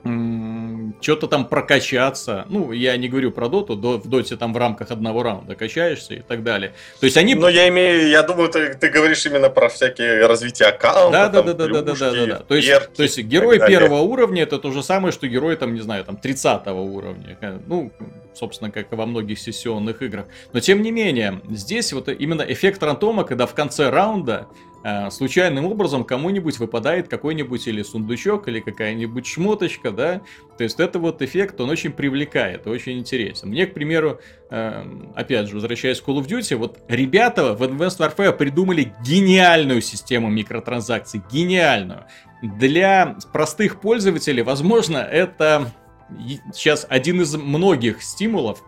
[0.01, 2.45] что-то там прокачаться.
[2.49, 6.15] Ну, я не говорю про доту, до, в доте там в рамках одного раунда качаешься
[6.15, 6.73] и так далее.
[6.99, 7.35] То есть они...
[7.35, 11.11] Но я имею, я думаю, ты, ты говоришь именно про всякие развитие аккаунта.
[11.11, 12.35] Да, да, да, да, да, да, да, да.
[12.39, 15.81] То есть, то есть герой первого уровня это то же самое, что герой там, не
[15.81, 17.37] знаю, там 30 уровня.
[17.67, 17.91] Ну,
[18.33, 20.25] собственно, как и во многих сессионных играх.
[20.53, 24.68] Но тем не менее, здесь вот именно эффект рандома, когда в конце раунда э,
[25.11, 30.21] случайным образом кому-нибудь выпадает какой-нибудь или сундучок, или какая-нибудь шмоточка, да,
[30.57, 33.49] то есть это вот эффект, он очень привлекает, очень интересен.
[33.49, 37.99] Мне, к примеру, э, опять же, возвращаясь к Call of Duty, вот ребята в Advanced
[37.99, 42.05] Warfare придумали гениальную систему микротранзакций, гениальную.
[42.41, 45.73] Для простых пользователей, возможно, это
[46.53, 48.63] сейчас один из многих стимулов.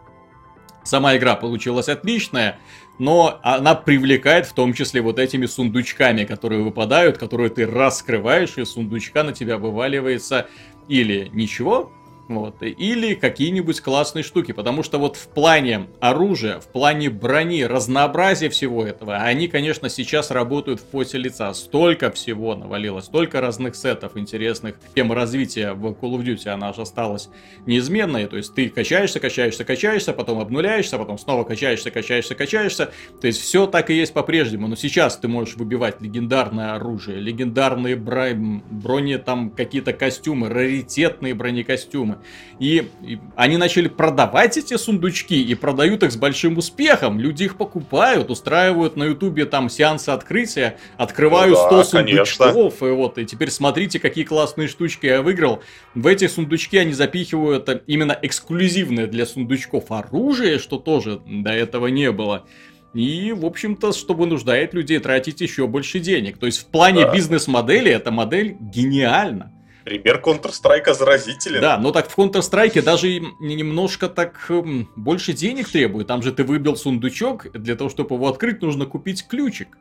[0.84, 2.58] Сама игра получилась отличная,
[3.00, 8.66] но она привлекает в том числе вот этими сундучками, которые выпадают, которые ты раскрываешь, и
[8.66, 10.48] сундучка на тебя вываливается.
[10.88, 11.92] Или ничего,
[12.36, 12.62] вот.
[12.62, 14.52] Или какие-нибудь классные штуки.
[14.52, 20.32] Потому что вот в плане оружия, в плане брони, разнообразия всего этого, они, конечно, сейчас
[20.32, 21.54] работают в поте лица.
[21.54, 24.76] Столько всего навалилось, столько разных сетов интересных.
[24.96, 27.30] Тема развития в Call of Duty, она же осталась
[27.66, 28.28] неизменной.
[28.28, 32.92] То есть ты качаешься, качаешься, качаешься, потом обнуляешься, потом снова качаешься, качаешься, качаешься.
[33.20, 34.68] То есть все так и есть по-прежнему.
[34.68, 42.18] Но сейчас ты можешь выбивать легендарное оружие, легендарные брони, там какие-то костюмы, раритетные бронекостюмы.
[42.60, 47.20] И, и они начали продавать эти сундучки и продают их с большим успехом.
[47.20, 52.86] Люди их покупают, устраивают на ютубе там сеансы открытия, открываю ну, да, 100 сундучков, конечно.
[52.86, 55.62] и вот, и теперь смотрите, какие классные штучки я выиграл.
[55.96, 62.12] В эти сундучки они запихивают именно эксклюзивное для сундучков оружие, что тоже до этого не
[62.12, 62.46] было.
[62.94, 66.38] И, в общем-то, что вынуждает людей тратить еще больше денег.
[66.38, 67.14] То есть в плане да.
[67.14, 69.54] бизнес-модели эта модель гениальна.
[69.92, 71.60] Пример Counter-Strike заразителен.
[71.62, 76.08] Да, но так в Counter-Strike даже немножко так хм, больше денег требует.
[76.08, 79.78] Там же ты выбил сундучок, для того, чтобы его открыть, нужно купить ключик.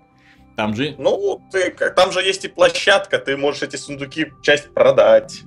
[0.57, 0.97] Там же...
[0.99, 5.43] Ну, ты, там же есть и площадка, ты можешь эти сундуки часть продать,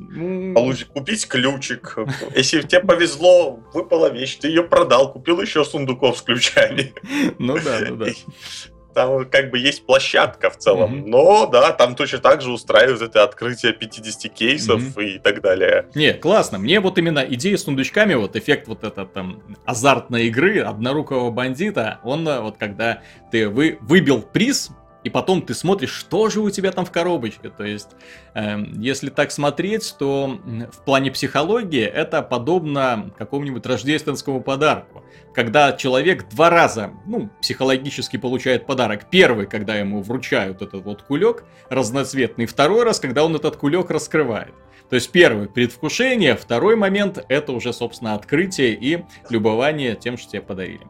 [0.55, 1.97] получить, купить ключик.
[2.33, 6.93] Если тебе повезло, выпала вещь, ты ее продал, купил еще сундуков с ключами.
[7.37, 8.05] Ну да, ну да.
[8.93, 10.95] Там как бы есть площадка в целом.
[10.95, 11.07] Mm-hmm.
[11.07, 15.03] Но да, там точно так же устраивают это открытие 50 кейсов mm-hmm.
[15.03, 15.87] и так далее.
[15.95, 16.59] Не, классно.
[16.59, 21.99] Мне вот именно идея с сундучками, вот эффект вот этот там азартной игры однорукого бандита,
[22.03, 23.01] он э, вот когда
[23.31, 24.69] ты вы, выбил приз,
[25.03, 27.49] и потом ты смотришь, что же у тебя там в коробочке.
[27.49, 27.89] То есть,
[28.33, 30.39] э, если так смотреть, то
[30.71, 35.03] в плане психологии это подобно какому-нибудь рождественскому подарку.
[35.33, 39.09] Когда человек два раза, ну, психологически получает подарок.
[39.09, 42.45] Первый, когда ему вручают этот вот кулек разноцветный.
[42.45, 44.53] Второй раз, когда он этот кулек раскрывает.
[44.89, 50.41] То есть первый предвкушение, второй момент это уже, собственно, открытие и любование тем, что тебе
[50.41, 50.85] подарили.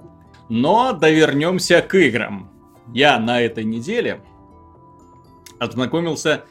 [0.50, 2.53] Но довернемся к играм
[2.92, 4.22] я на этой неделе
[5.60, 6.44] ознакомился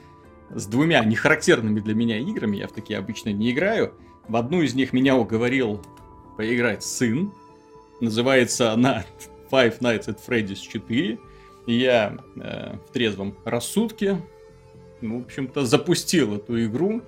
[0.50, 2.56] с двумя нехарактерными для меня играми.
[2.58, 3.94] Я в такие обычно не играю.
[4.28, 5.82] В одну из них меня уговорил
[6.36, 7.32] поиграть сын.
[8.00, 9.04] Называется она
[9.50, 11.18] Five Nights at Freddy's 4.
[11.66, 14.20] И я э, в трезвом рассудке,
[15.00, 17.02] в общем-то, запустил эту игру.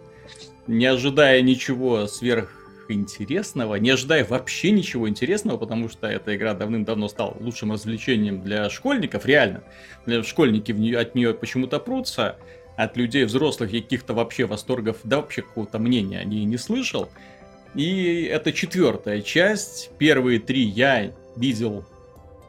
[0.66, 2.06] не ожидая ничего
[2.84, 8.68] сверхинтересного, не ожидая вообще ничего интересного, потому что эта игра давным-давно стала лучшим развлечением для
[8.70, 9.62] школьников, реально.
[10.22, 12.36] Школьники от нее почему-то прутся,
[12.76, 17.08] от людей взрослых каких-то вообще восторгов, да вообще какого-то мнения они не слышал.
[17.74, 19.90] И это четвертая часть.
[19.98, 21.84] Первые три я видел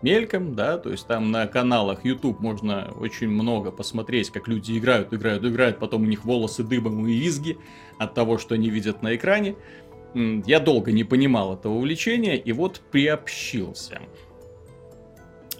[0.02, 5.13] мельком, да, то есть там на каналах YouTube можно очень много посмотреть, как люди играют,
[5.13, 7.58] играют, играют, потом у них волосы дыбом и визги
[7.98, 9.56] от того, что они видят на экране.
[10.15, 13.99] Я долго не понимал этого увлечения, и вот приобщился.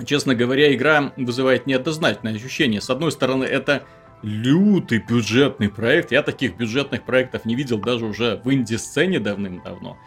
[0.06, 2.80] Честно говоря, игра вызывает неоднозначное ощущение.
[2.80, 3.84] С одной стороны, это
[4.24, 6.12] лютый бюджетный проект.
[6.12, 9.98] Я таких бюджетных проектов не видел даже уже в инди-сцене давным-давно.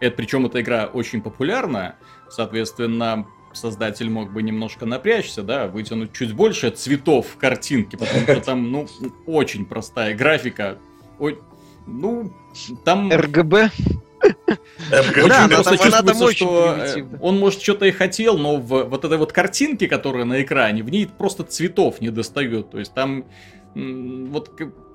[0.00, 1.96] Это, причем эта игра очень популярна,
[2.30, 8.40] соответственно, создатель мог бы немножко напрячься, да, вытянуть чуть больше цветов в картинке, потому что
[8.40, 8.86] там, ну,
[9.26, 10.78] очень простая графика.
[11.86, 12.32] Ну,
[12.84, 13.12] там...
[13.12, 13.70] РГБ?
[14.90, 19.18] Очень да, просто чувствуется, что э, он, может, что-то и хотел, но в вот этой
[19.18, 22.70] вот картинке, которая на экране, в ней просто цветов не достает.
[22.70, 23.26] То есть там
[23.74, 24.50] вот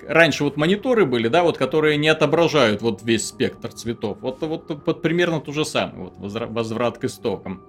[0.08, 4.18] раньше вот мониторы были, да, вот которые не отображают вот весь спектр цветов.
[4.22, 7.62] Вот, вот, вот примерно то же самое, вот возврат к истокам.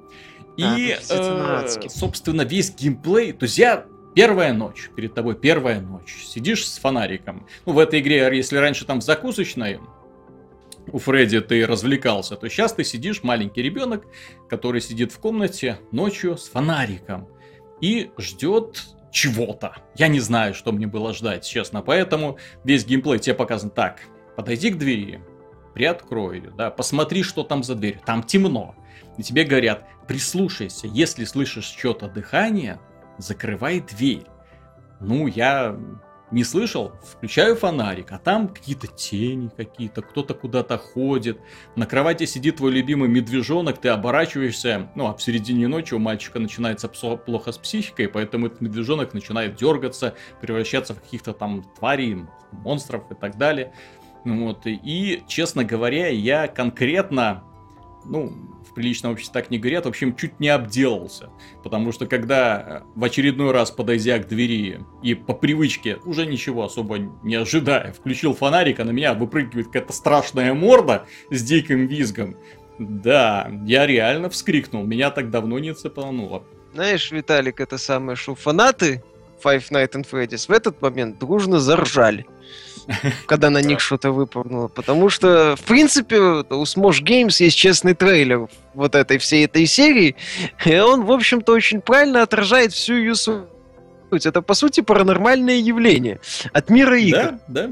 [0.57, 6.25] И, а, э, собственно, весь геймплей, то есть я Первая ночь, перед тобой первая ночь.
[6.25, 7.47] Сидишь с фонариком.
[7.65, 9.79] Ну, в этой игре, если раньше там в закусочной
[10.93, 14.05] у Фредди ты развлекался, то сейчас ты сидишь, маленький ребенок,
[14.49, 17.29] который сидит в комнате ночью с фонариком
[17.81, 19.77] и ждет чего-то.
[19.97, 21.83] Я не знаю, что мне было ждать, честно.
[21.83, 24.01] Поэтому весь геймплей тебе показан так.
[24.37, 25.21] Подойди к двери,
[25.75, 28.01] приоткрой ее, да, посмотри, что там за дверь.
[28.05, 28.75] Там темно.
[29.19, 32.81] И тебе говорят, прислушайся, если слышишь что-то дыхание,
[33.21, 34.27] закрывай дверь.
[35.01, 35.77] Ну, я
[36.31, 41.41] не слышал, включаю фонарик, а там какие-то тени какие-то, кто-то куда-то ходит.
[41.75, 46.39] На кровати сидит твой любимый медвежонок, ты оборачиваешься, ну а в середине ночи у мальчика
[46.39, 53.11] начинается плохо с психикой, поэтому этот медвежонок начинает дергаться, превращаться в каких-то там тварей, монстров
[53.11, 53.73] и так далее.
[54.25, 57.43] Вот, и, честно говоря, я конкретно,
[58.05, 61.31] ну, в приличном обществе так не говорят, в общем, чуть не обделался.
[61.63, 66.65] Потому что когда э, в очередной раз, подойдя к двери и по привычке, уже ничего
[66.65, 72.37] особо не ожидая, включил фонарик, а на меня выпрыгивает какая-то страшная морда с диким визгом.
[72.79, 76.45] Да, я реально вскрикнул, меня так давно не цепануло.
[76.73, 79.03] Знаешь, Виталик, это самое, что фанаты
[79.43, 82.27] Five Nights at Freddy's в этот момент дружно заржали
[83.27, 84.69] когда на них что-то выпрыгнуло.
[84.69, 90.17] Потому что, в принципе, у Smosh Games есть честный трейлер вот этой всей этой серии,
[90.65, 93.15] и он, в общем-то, очень правильно отражает всю ее.
[94.13, 96.21] Это, по сути, паранормальное явление
[96.53, 97.17] от мира игр.
[97.17, 97.71] Да, да.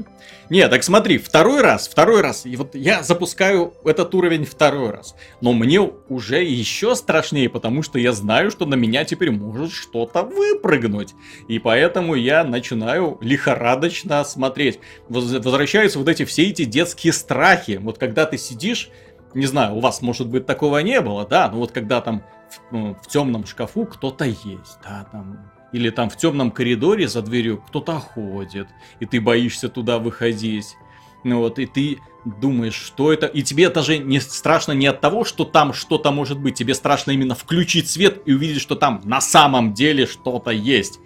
[0.49, 5.15] Не, так смотри, второй раз, второй раз, и вот я запускаю этот уровень второй раз,
[5.41, 10.23] но мне уже еще страшнее, потому что я знаю, что на меня теперь может что-то
[10.23, 11.13] выпрыгнуть,
[11.47, 14.79] и поэтому я начинаю лихорадочно смотреть.
[15.07, 18.89] Возвращаются вот эти все эти детские страхи, вот когда ты сидишь,
[19.35, 22.73] не знаю, у вас, может быть, такого не было, да, но вот когда там в,
[22.73, 27.63] ну, в темном шкафу кто-то есть, да, там или там в темном коридоре за дверью
[27.67, 28.67] кто-то ходит,
[28.99, 30.75] и ты боишься туда выходить.
[31.23, 33.25] Ну вот, и ты думаешь, что это...
[33.25, 36.55] И тебе даже не страшно не от того, что там что-то может быть.
[36.55, 40.99] Тебе страшно именно включить свет и увидеть, что там на самом деле что-то есть.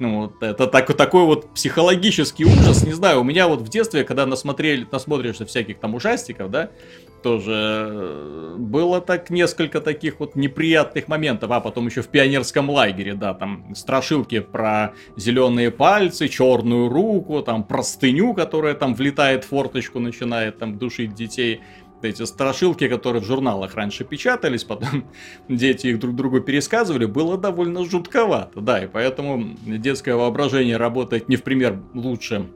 [0.00, 2.84] Ну, вот это так, такой вот психологический ужас.
[2.84, 6.70] Не знаю, у меня вот в детстве, когда насмотрели, насмотришься всяких там ужастиков, да,
[7.22, 7.52] тоже
[7.90, 13.34] э, было так несколько таких вот неприятных моментов, а потом еще в пионерском лагере, да,
[13.34, 20.58] там страшилки про зеленые пальцы, черную руку, там простыню, которая там влетает в форточку, начинает
[20.58, 21.60] там душить детей.
[22.02, 25.04] Эти страшилки, которые в журналах раньше печатались, потом
[25.48, 31.36] дети их друг другу пересказывали, было довольно жутковато, да, и поэтому детское воображение работает не
[31.36, 32.48] в пример лучше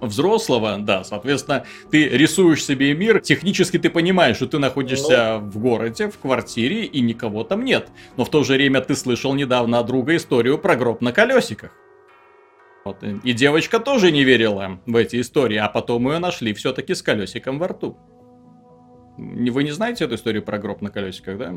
[0.00, 5.50] взрослого, да, соответственно, ты рисуешь себе мир, технически ты понимаешь, что ты находишься ну...
[5.50, 7.88] в городе, в квартире, и никого там нет.
[8.16, 11.72] Но в то же время ты слышал недавно от друга историю про гроб на колесиках.
[12.84, 17.02] Вот, и девочка тоже не верила в эти истории, а потом ее нашли все-таки с
[17.02, 17.96] колесиком во рту.
[19.16, 21.54] Вы не знаете эту историю про гроб на колесиках, да?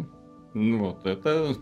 [0.54, 1.56] Ну вот, это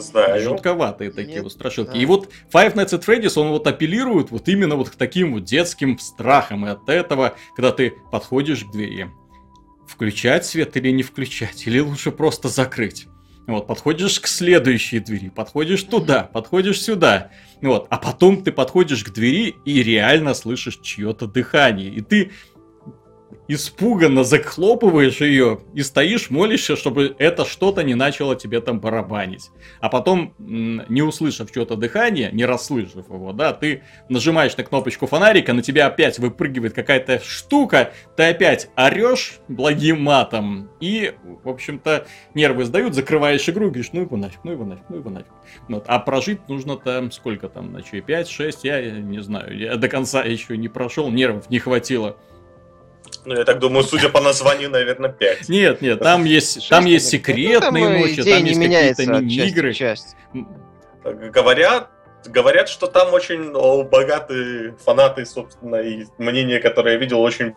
[0.00, 0.42] Знаю.
[0.42, 1.44] Жутковатые такие Нет.
[1.44, 1.92] вот страшилки.
[1.92, 1.98] Да.
[1.98, 5.44] И вот Five Nights at Freddy's, он вот апеллирует вот именно вот к таким вот
[5.44, 6.66] детским страхам.
[6.66, 9.10] И от этого, когда ты подходишь к двери,
[9.86, 13.06] включать свет или не включать, или лучше просто закрыть.
[13.46, 17.30] Вот, подходишь к следующей двери, подходишь туда, подходишь сюда.
[17.60, 21.90] Вот, а потом ты подходишь к двери и реально слышишь чье-то дыхание.
[21.90, 22.30] И ты
[23.48, 29.50] испуганно захлопываешь ее и стоишь, молишься, чтобы это что-то не начало тебе там барабанить.
[29.80, 35.52] А потом, не услышав что-то дыхание, не расслышав его, да, ты нажимаешь на кнопочку фонарика,
[35.52, 42.64] на тебя опять выпрыгивает какая-то штука, ты опять орешь благим матом, и, в общем-то, нервы
[42.64, 45.32] сдают, закрываешь игру, говоришь, ну его нафиг, ну его нафиг, ну его нафиг.
[45.68, 45.84] Вот.
[45.86, 50.56] А прожить нужно там, сколько там, ночей, 5-6, я не знаю, я до конца еще
[50.56, 52.16] не прошел, нервов не хватило.
[53.24, 55.48] Ну, я так думаю, судя по названию, наверное, 5.
[55.48, 59.74] Нет, нет, там есть, там есть секретные ну, ночи, там есть какие-то мини-игры.
[61.04, 61.90] Говорят,
[62.26, 63.52] говорят, что там очень
[63.88, 67.54] богатые фанаты, собственно, и мнение, которое я видел, очень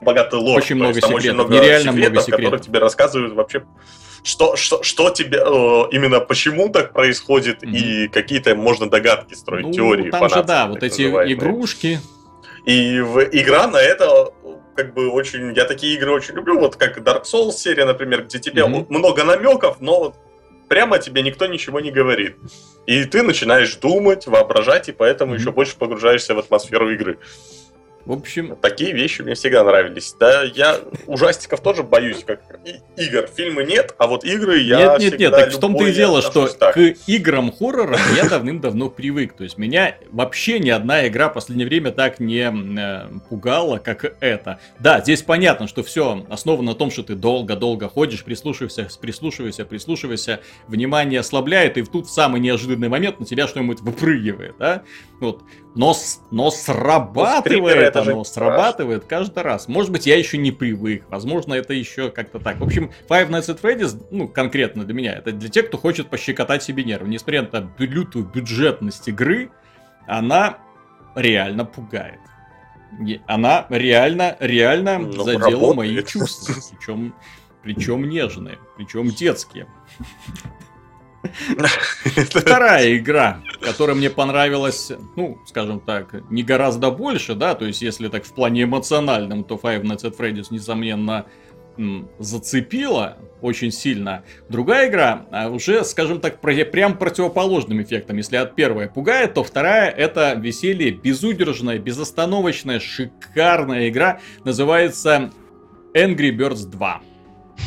[0.00, 0.58] богатый лор.
[0.58, 2.44] Очень много секретов, очень много нереально секретов, много секретов.
[2.44, 3.62] которые тебе рассказывают вообще,
[4.22, 5.38] что, что, что тебе,
[5.92, 7.70] именно почему так происходит, mm-hmm.
[7.70, 11.34] и какие-то можно догадки строить, ну, теории там же, да, вот эти называемые.
[11.34, 12.00] игрушки.
[12.66, 14.32] И в, игра на это
[14.82, 15.54] как бы очень...
[15.54, 18.86] Я такие игры очень люблю, вот как Dark Souls серия, например, где тебе mm-hmm.
[18.88, 20.14] много намеков, но вот
[20.68, 22.36] прямо тебе никто ничего не говорит.
[22.86, 25.38] И ты начинаешь думать, воображать, и поэтому mm-hmm.
[25.38, 27.18] еще больше погружаешься в атмосферу игры.
[28.10, 28.56] В общем...
[28.60, 30.16] Такие вещи мне всегда нравились.
[30.18, 32.42] Да, я ужастиков тоже боюсь, как
[32.96, 33.28] игр.
[33.32, 36.48] Фильмы нет, а вот игры я Нет, нет, нет, так в том-то и дело, что
[36.48, 36.74] так.
[36.74, 39.34] к играм хоррора я давным-давно привык.
[39.34, 44.16] То есть меня вообще ни одна игра в последнее время так не э, пугала, как
[44.18, 44.58] это.
[44.80, 50.40] Да, здесь понятно, что все основано на том, что ты долго-долго ходишь, прислушиваешься, прислушиваешься, прислушиваешься,
[50.66, 54.82] внимание ослабляет, и тут в самый неожиданный момент на тебя что-нибудь выпрыгивает, да?
[55.20, 55.42] Вот.
[55.74, 55.94] Но,
[56.32, 59.68] но срабатывает ну, оно, срабатывает каждый раз.
[59.68, 61.04] Может быть, я еще не привык.
[61.08, 62.58] Возможно, это еще как-то так.
[62.58, 66.08] В общем, Five Nights at Freddy's, ну, конкретно для меня, это для тех, кто хочет
[66.08, 67.08] пощекотать себе нервы.
[67.08, 69.50] Несмотря на лютую бюджетность игры,
[70.08, 70.58] она
[71.14, 72.18] реально пугает.
[73.26, 75.76] Она реально, реально ну, задела работает.
[75.76, 76.54] мои чувства.
[76.76, 77.14] Причем,
[77.62, 79.68] причем нежные, причем детские.
[82.30, 88.08] Вторая игра, которая мне понравилась, ну, скажем так, не гораздо больше, да, то есть если
[88.08, 91.26] так в плане эмоциональном, то Five Nights at Freddy's, несомненно,
[92.18, 94.22] зацепила очень сильно.
[94.48, 98.18] Другая игра а, уже, скажем так, прям противоположным эффектом.
[98.18, 104.20] Если от первой пугает, то вторая это веселье, безудержная, безостановочная, шикарная игра.
[104.44, 105.30] Называется
[105.94, 107.02] Angry Birds 2.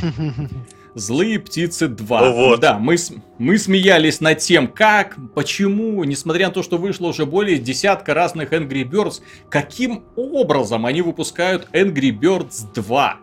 [0.96, 2.22] Злые птицы 2.
[2.22, 2.60] Ну вот.
[2.60, 2.96] Да, мы,
[3.40, 8.54] мы смеялись над тем, как, почему, несмотря на то, что вышло уже более десятка разных
[8.54, 13.18] Angry Birds, каким образом они выпускают Angry Birds 2.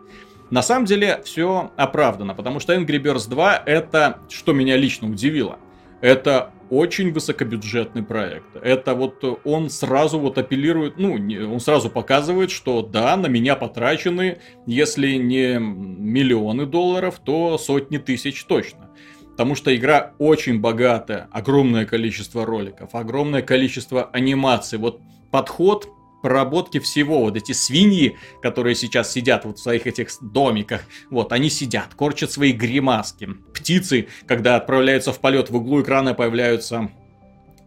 [0.51, 5.59] На самом деле все оправдано, потому что Angry Birds 2 это, что меня лично удивило,
[6.01, 8.57] это очень высокобюджетный проект.
[8.63, 14.39] Это вот он сразу вот апеллирует, ну, он сразу показывает, что да, на меня потрачены,
[14.67, 18.91] если не миллионы долларов, то сотни тысяч точно.
[19.33, 24.79] Потому что игра очень богатая, огромное количество роликов, огромное количество анимаций.
[24.79, 25.01] Вот
[25.31, 25.89] подход
[26.23, 27.21] проработки всего.
[27.21, 32.31] Вот эти свиньи, которые сейчас сидят вот в своих этих домиках, вот, они сидят, корчат
[32.31, 33.29] свои гримаски.
[33.55, 36.91] Птицы, когда отправляются в полет, в углу экрана появляются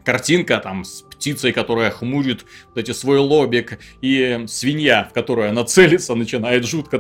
[0.04, 5.64] картинка там с птицей, которая хмурит вот эти свой лобик, и свинья, в которую она
[5.64, 7.00] целится, начинает жутко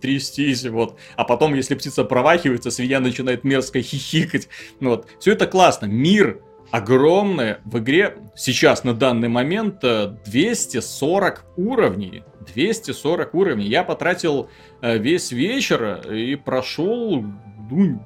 [0.00, 0.98] трястись, вот.
[1.16, 4.48] А потом, если птица провахивается, свинья начинает мерзко хихикать.
[4.80, 5.08] Вот.
[5.18, 5.86] Все это классно.
[5.86, 6.40] Мир
[6.72, 7.60] огромное.
[7.64, 12.24] В игре сейчас на данный момент 240 э, уровней.
[12.52, 13.68] 240 уровней.
[13.68, 14.48] Я потратил
[14.80, 17.24] э, весь вечер и прошел
[17.70, 18.02] ну,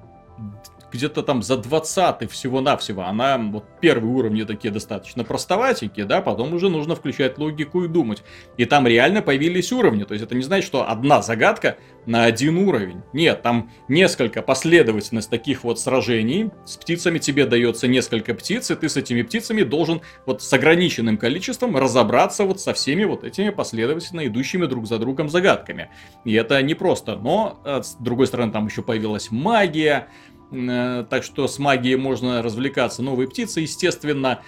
[0.93, 3.03] где-то там за 20 всего-навсего.
[3.03, 8.23] Она, вот первые уровни такие достаточно простоватенькие, да, потом уже нужно включать логику и думать.
[8.57, 11.77] И там реально появились уровни, то есть это не значит, что одна загадка
[12.07, 13.03] на один уровень.
[13.13, 16.51] Нет, там несколько последовательность таких вот сражений.
[16.65, 21.19] С птицами тебе дается несколько птиц, и ты с этими птицами должен вот с ограниченным
[21.19, 25.91] количеством разобраться вот со всеми вот этими последовательно идущими друг за другом загадками.
[26.25, 30.09] И это не просто, но э, с другой стороны там еще появилась магия,
[30.51, 33.03] так что с магией можно развлекаться.
[33.03, 34.41] Новые птицы, естественно.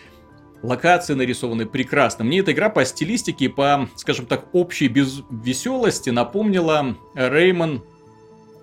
[0.62, 2.24] Локации нарисованы прекрасно.
[2.24, 7.82] Мне эта игра по стилистике и по, скажем так, общей без веселости напомнила Rayman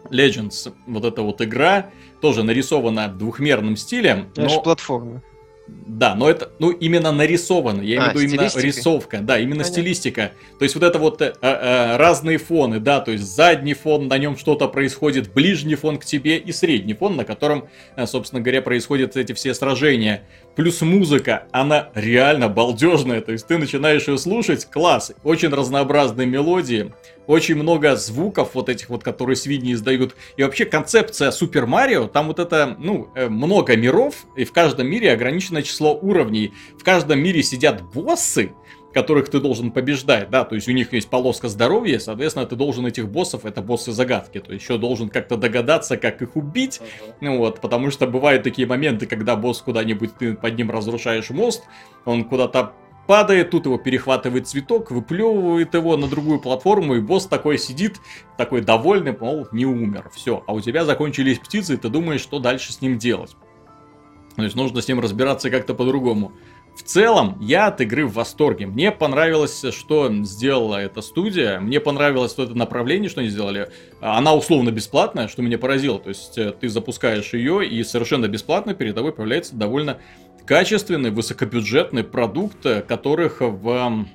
[0.09, 0.73] Legends.
[0.87, 4.27] Вот эта вот игра тоже нарисована в двухмерном стиле.
[4.31, 4.49] Это но...
[4.49, 5.21] же платформа.
[5.67, 7.81] Да, но это, ну, именно нарисовано.
[7.81, 9.19] Я имею в а, виду именно рисовка.
[9.21, 9.71] Да, именно Понятно.
[9.71, 10.31] стилистика.
[10.59, 14.17] То есть вот это вот э, э, разные фоны, да, то есть задний фон, на
[14.17, 18.61] нем что-то происходит, ближний фон к тебе и средний фон, на котором, э, собственно говоря,
[18.61, 20.23] происходят эти все сражения.
[20.55, 23.21] Плюс музыка, она реально балдежная.
[23.21, 26.93] То есть ты начинаешь ее слушать, класс, очень разнообразные мелодии
[27.27, 30.15] очень много звуков вот этих вот, которые свиньи издают.
[30.37, 34.87] И вообще концепция Супер Марио, там вот это, ну, э, много миров, и в каждом
[34.87, 36.53] мире ограниченное число уровней.
[36.79, 38.53] В каждом мире сидят боссы,
[38.95, 42.85] которых ты должен побеждать, да, то есть у них есть полоска здоровья, соответственно, ты должен
[42.85, 47.13] этих боссов, это боссы загадки, то есть еще должен как-то догадаться, как их убить, uh-huh.
[47.19, 51.65] ну вот, потому что бывают такие моменты, когда босс куда-нибудь, ты под ним разрушаешь мост,
[52.05, 52.71] он куда-то
[53.05, 57.99] падает, тут его перехватывает цветок, выплевывает его на другую платформу, и босс такой сидит,
[58.37, 60.41] такой довольный, мол, не умер, все.
[60.47, 63.35] А у тебя закончились птицы, и ты думаешь, что дальше с ним делать.
[64.35, 66.33] То есть нужно с ним разбираться как-то по-другому.
[66.75, 68.67] В целом, я от игры в восторге.
[68.67, 71.59] Мне понравилось, что сделала эта студия.
[71.59, 73.69] Мне понравилось что это направление, что они сделали.
[74.01, 75.99] Она условно бесплатная, что меня поразило.
[75.99, 79.99] То есть э, ты запускаешь ее, и совершенно бесплатно перед тобой появляется довольно
[80.45, 84.05] качественный, высокобюджетный продукт, э, которых в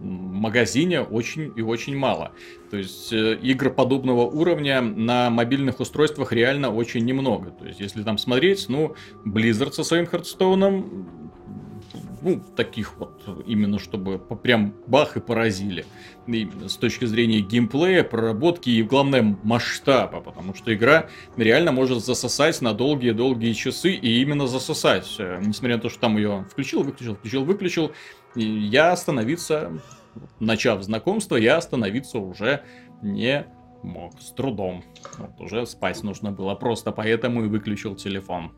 [0.00, 2.32] магазине очень и очень мало.
[2.70, 7.50] То есть э, игр подобного уровня на мобильных устройствах реально очень немного.
[7.50, 8.94] То есть если там смотреть, ну,
[9.24, 11.25] Blizzard со своим Хардстоуном
[12.26, 15.86] ну, таких вот, именно чтобы прям бах и поразили.
[16.26, 22.60] Именно с точки зрения геймплея, проработки и, главное, масштаба, потому что игра реально может засосать
[22.62, 25.06] на долгие-долгие часы и именно засосать.
[25.20, 27.92] Э, несмотря на то, что там ее включил, выключил, включил, выключил,
[28.34, 29.80] я остановиться,
[30.40, 32.64] начав знакомство, я остановиться уже
[33.02, 33.46] не
[33.84, 34.82] мог, с трудом.
[35.18, 38.50] Вот, уже спать нужно было просто, поэтому и выключил телефон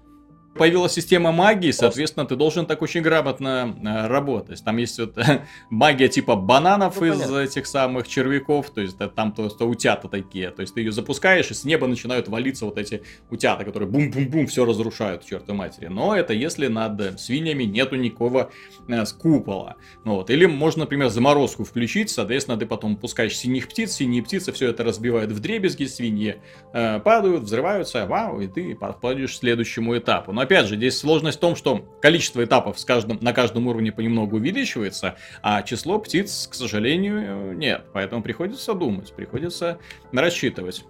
[0.59, 4.63] появилась система магии, соответственно, ты должен так очень грамотно э, работать.
[4.63, 5.17] Там есть вот
[5.71, 7.39] магия типа бананов ну, из понятно.
[7.39, 10.51] этих самых червяков, то есть там просто утята такие.
[10.51, 14.47] То есть ты ее запускаешь, и с неба начинают валиться вот эти утята, которые бум-бум-бум
[14.47, 15.87] все разрушают, черта матери.
[15.87, 18.51] Но это если над свиньями нету никакого
[18.89, 19.77] э, купола.
[20.05, 20.31] Ну, вот.
[20.31, 24.85] Или можно, например, заморозку включить, соответственно, ты потом пускаешь синих птиц, синие птицы все это
[24.85, 26.41] разбивают в дребезги, свиньи
[26.73, 30.33] э, падают, взрываются, вау, и ты подходишь к следующему этапу.
[30.33, 33.93] Но опять же, здесь сложность в том, что количество этапов с каждым, на каждом уровне
[33.93, 37.85] понемногу увеличивается, а число птиц, к сожалению, нет.
[37.93, 39.79] Поэтому приходится думать, приходится
[40.11, 40.85] рассчитывать.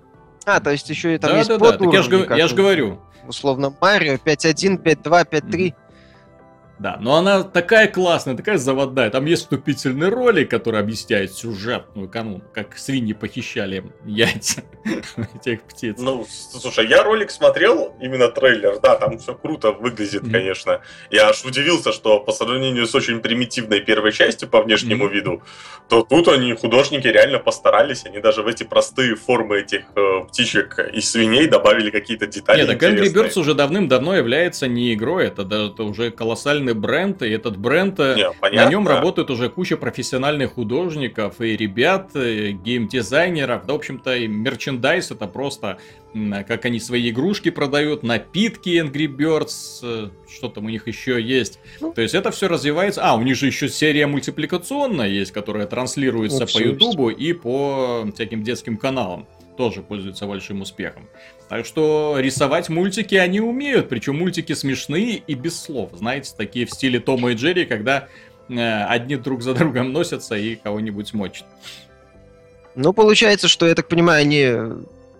[0.46, 2.54] А, то есть еще и там да, есть да, да, так я же я ж
[2.54, 3.00] говорю.
[3.26, 5.42] Условно, Марио 5.1, 5.2, 5.3.
[5.50, 5.74] Mm-hmm.
[6.78, 9.10] Да, но она такая классная, такая заводная.
[9.10, 14.62] Там есть вступительный ролик, который объясняет сюжетную канун, как свиньи похищали яйца
[15.34, 15.96] этих птиц.
[15.98, 20.30] Ну, слушай, я ролик смотрел, именно трейлер, да, там все круто выглядит, mm-hmm.
[20.30, 20.80] конечно.
[21.10, 25.12] Я аж удивился, что по сравнению с очень примитивной первой частью по внешнему mm-hmm.
[25.12, 25.42] виду,
[25.88, 28.04] то тут они, художники, реально постарались.
[28.06, 32.78] Они даже в эти простые формы этих э, птичек и свиней добавили какие-то детали Нет,
[32.78, 37.28] так Angry Birds уже давным-давно является не игрой, это, это уже колоссальный определенный бренд, и
[37.28, 38.64] этот бренд, э, Не, понятно.
[38.64, 44.26] на нем работают уже куча профессиональных художников и ребят, и геймдизайнеров, да, в общем-то, и
[44.26, 45.78] мерчендайз это просто,
[46.46, 51.58] как они свои игрушки продают, напитки Angry Birds, э, что там у них еще есть.
[51.80, 51.92] Ну.
[51.92, 53.02] То есть это все развивается.
[53.02, 58.06] А, у них же еще серия мультипликационная есть, которая транслируется О, по Ютубу и по
[58.14, 59.26] всяким детским каналам
[59.58, 61.08] тоже пользуется большим успехом.
[61.48, 65.90] Так что рисовать мультики они умеют, причем мультики смешные и без слов.
[65.94, 68.06] Знаете, такие в стиле Тома и Джерри, когда
[68.48, 71.46] э, одни друг за другом носятся и кого-нибудь мочат.
[72.76, 74.54] Ну, получается, что, я так понимаю, они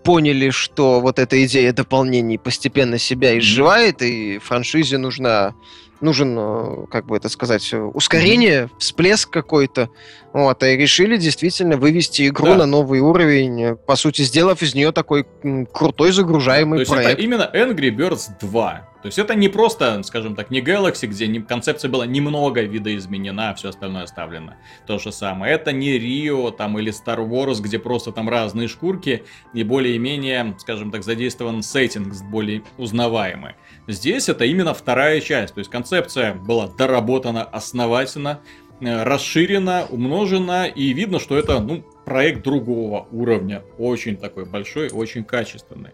[0.05, 5.53] поняли, что вот эта идея дополнений постепенно себя изживает, и франшизе нужна
[6.01, 9.89] нужен, э, как бы это сказать, ускорение, всплеск какой-то.
[10.33, 12.57] Вот, и решили действительно вывести игру да.
[12.57, 15.25] на новый уровень, по сути, сделав из нее такой
[15.73, 17.13] крутой загружаемый То есть проект.
[17.13, 18.89] это именно Angry Birds 2.
[19.01, 23.51] То есть это не просто, скажем так, не Galaxy, где не, концепция была немного видоизменена,
[23.51, 24.55] а все остальное оставлено.
[24.87, 25.53] То же самое.
[25.53, 29.23] Это не Rio там или Star Wars, где просто там разные шкурки
[29.53, 33.55] и более-менее, скажем так, задействован сеттинг более узнаваемый.
[33.89, 35.55] Здесь это именно вторая часть.
[35.55, 38.39] То есть концепция была доработана основательно,
[38.81, 43.63] э, расширена, умножена, и видно, что это ну, проект другого уровня.
[43.79, 45.89] Очень такой большой, очень качественный.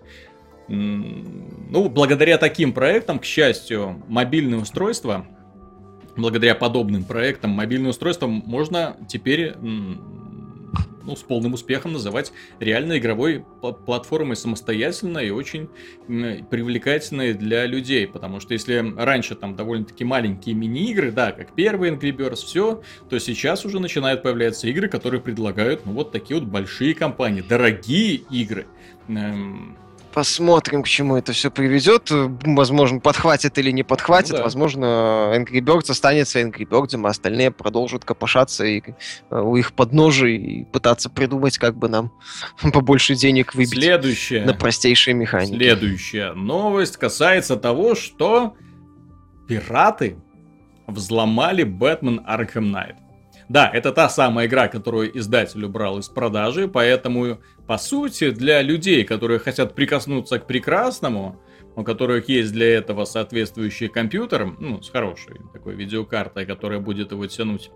[0.67, 5.25] Ну, благодаря таким проектам, к счастью, мобильные устройства,
[6.17, 9.53] благодаря подобным проектам, мобильные устройства можно теперь
[11.05, 13.45] ну, с полным успехом называть реально игровой
[13.85, 15.69] платформой самостоятельной и очень
[16.07, 18.07] привлекательной для людей.
[18.07, 23.19] Потому что если раньше там довольно-таки маленькие мини-игры, да, как первый Angry Birds, все, то
[23.19, 28.67] сейчас уже начинают появляться игры, которые предлагают, ну, вот такие вот большие компании, дорогие игры.
[29.07, 29.77] Эм,
[30.16, 32.07] Посмотрим, к чему это все приведет.
[32.09, 34.32] Возможно, подхватит или не подхватит.
[34.32, 34.43] Ну, да.
[34.43, 34.86] Возможно,
[35.36, 38.82] Angry Birds останется Angry Birds, а остальные продолжат копошаться и,
[39.30, 42.13] э, у их подножий и пытаться придумать, как бы нам
[42.74, 44.45] побольше денег выбить Следующая.
[44.45, 45.57] на простейшие механики.
[45.57, 48.55] Следующая новость касается того, что
[49.49, 50.16] пираты
[50.88, 52.95] взломали Бэтмен Arkham Knight.
[53.47, 59.03] Да, это та самая игра, которую издатель убрал из продажи, поэтому, по сути, для людей,
[59.03, 61.39] которые хотят прикоснуться к прекрасному,
[61.75, 67.27] у которых есть для этого соответствующий компьютер, ну, с хорошей такой видеокартой, которая будет его
[67.27, 67.69] тянуть,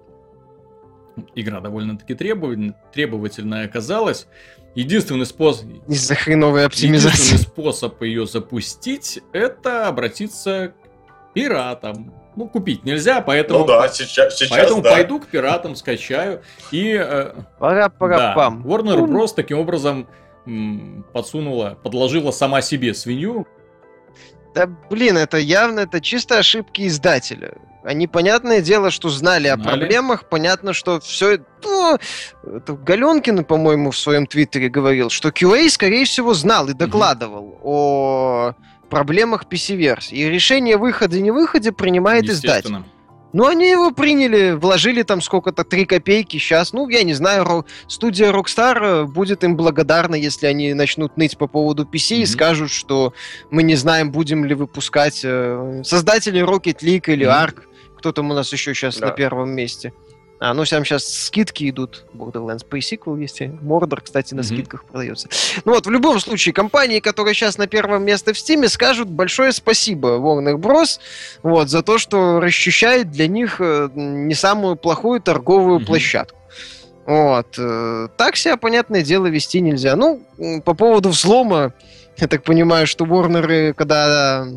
[1.36, 4.28] игра довольно-таки требовательная оказалась.
[4.74, 5.68] Единственный способ...
[5.88, 7.18] Из-за хреновой оптимизации.
[7.18, 10.74] Единственный способ ее запустить, это обратиться
[11.34, 13.60] пиратам ну, купить нельзя, поэтому...
[13.60, 14.92] Ну да, сейчас, сейчас Поэтому да.
[14.94, 16.94] пойду к пиратам, скачаю и...
[16.98, 18.66] Э, пора, пора, да, пам.
[18.66, 19.34] Warner Bros.
[19.36, 20.08] таким образом
[20.46, 23.46] м, подсунула, подложила сама себе свинью.
[24.56, 27.56] Да, блин, это явно, это чисто ошибки издателя.
[27.84, 29.62] Они, понятное дело, что знали, знали.
[29.62, 31.40] о проблемах, понятно, что все...
[31.64, 31.98] Ну,
[32.44, 37.60] это Галенкин, по-моему, в своем твиттере говорил, что QA, скорее всего, знал и докладывал угу.
[37.64, 38.54] о
[38.90, 40.18] проблемах PC-версии.
[40.18, 42.84] И решение выхода не выходе принимает издатель.
[43.32, 46.74] Ну, они его приняли, вложили там сколько-то, 3 копейки сейчас.
[46.74, 51.84] Ну, я не знаю, студия Rockstar будет им благодарна, если они начнут ныть по поводу
[51.84, 52.22] PC mm-hmm.
[52.22, 53.14] и скажут, что
[53.52, 57.48] мы не знаем, будем ли выпускать э, создатели Rocket League или mm-hmm.
[57.48, 57.64] Ark.
[57.98, 59.08] Кто там у нас еще сейчас да.
[59.08, 59.94] на первом месте?
[60.40, 62.06] А, ну, там сейчас скидки идут.
[62.14, 63.42] Borderlands Pre-Sequel есть.
[63.42, 64.44] Mordor, кстати, на mm-hmm.
[64.44, 65.28] скидках продается.
[65.66, 69.52] Ну вот, в любом случае, компании, которые сейчас на первом месте в Steam, скажут большое
[69.52, 71.00] спасибо Warner Bros.
[71.44, 75.86] Вот, за то, что расчищает для них э, не самую плохую торговую mm-hmm.
[75.86, 76.40] площадку.
[77.06, 77.56] Вот.
[77.58, 79.98] Э, так себя, понятное дело, вести нельзя.
[79.98, 80.24] Ну,
[80.64, 81.74] по поводу взлома,
[82.18, 84.48] я так понимаю, что Warner, когда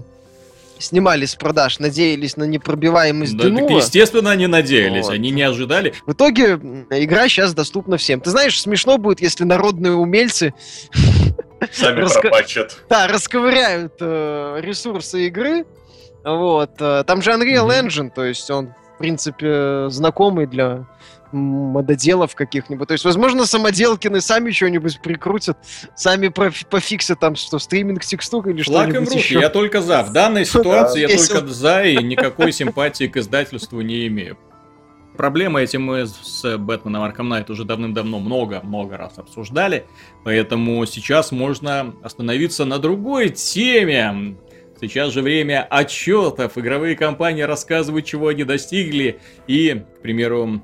[0.82, 3.44] снимали с продаж, надеялись на непробиваемость да.
[3.44, 5.14] Так, естественно, они надеялись, вот.
[5.14, 5.94] они не ожидали.
[6.06, 6.54] В итоге
[6.90, 8.20] игра сейчас доступна всем.
[8.20, 10.54] Ты знаешь, смешно будет, если народные умельцы
[11.72, 12.20] сами раска...
[12.22, 12.76] пропачат.
[12.88, 15.64] Да, расковыряют э, ресурсы игры.
[16.24, 16.72] Вот.
[16.80, 17.86] Э, там же Unreal mm-hmm.
[17.86, 20.86] Engine, то есть он, в принципе, знакомый для
[21.32, 22.88] мододелов каких-нибудь.
[22.88, 25.58] То есть, возможно, самоделкины сами что-нибудь прикрутят,
[25.94, 29.40] сами пофиксят там, что стриминг текстур или что-нибудь еще.
[29.40, 30.02] Я только за.
[30.02, 34.36] В данной ситуации я только за и никакой симпатии к издательству не имею.
[35.16, 39.84] Проблемы эти мы с Бэтменом Arkham Knight уже давным-давно много-много раз обсуждали,
[40.24, 44.36] поэтому сейчас можно остановиться на другой теме.
[44.80, 50.60] Сейчас же время отчетов, игровые компании рассказывают, чего они достигли, и, к примеру,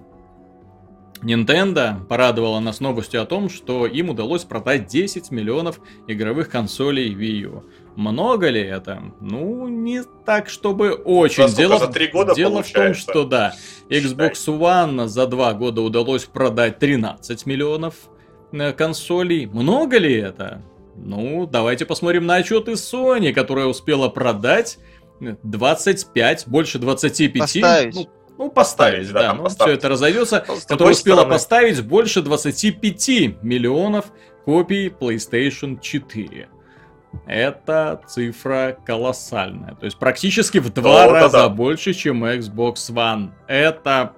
[1.23, 7.41] Nintendo порадовала нас новостью о том, что им удалось продать 10 миллионов игровых консолей Wii
[7.43, 7.65] U.
[7.97, 9.03] Много ли это?
[9.21, 11.43] Ну, не так, чтобы очень.
[11.43, 13.55] Насколько, дело за 3 года дело в том, что да,
[13.89, 17.95] Xbox One за 2 года удалось продать 13 миллионов
[18.53, 19.47] э, консолей.
[19.47, 20.63] Много ли это?
[20.95, 24.79] Ну, давайте посмотрим на отчеты Sony, которая успела продать
[25.21, 27.39] 25, больше 25.
[27.39, 27.95] Поставить.
[27.95, 28.09] Ну,
[28.39, 31.35] ну, поставить, да, да ну, все это разойдется, который успела стороны...
[31.35, 34.07] поставить больше 25 миллионов
[34.45, 36.49] копий PlayStation 4.
[37.27, 39.75] Это цифра колоссальная.
[39.75, 41.49] То есть практически в два О, раза да.
[41.49, 43.31] больше, чем Xbox One.
[43.49, 44.13] Это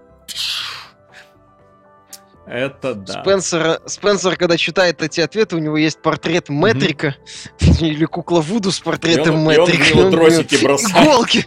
[2.51, 3.23] это да.
[3.23, 7.17] Спенсер, Спенсер, когда читает эти ответы, у него есть портрет Метрика
[7.59, 7.81] mm-hmm.
[7.87, 9.99] или кукла Вуду с портретом он, Метрика.
[9.99, 11.07] Он тросики бросает.
[11.07, 11.47] Иголки.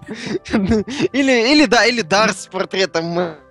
[1.14, 3.44] или, или, да, или Дарс с портретом Метрика.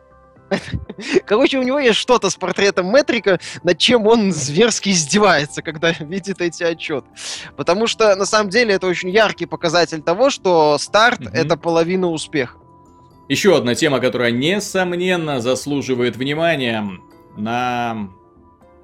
[1.26, 6.40] Короче, у него есть что-то с портретом Метрика, над чем он зверски издевается, когда видит
[6.40, 7.06] эти отчеты.
[7.56, 12.08] Потому что, на самом деле, это очень яркий показатель того, что старт mm-hmm.— это половина
[12.08, 12.58] успеха.
[13.28, 16.86] Еще одна тема, которая, несомненно, заслуживает внимания
[17.36, 18.10] на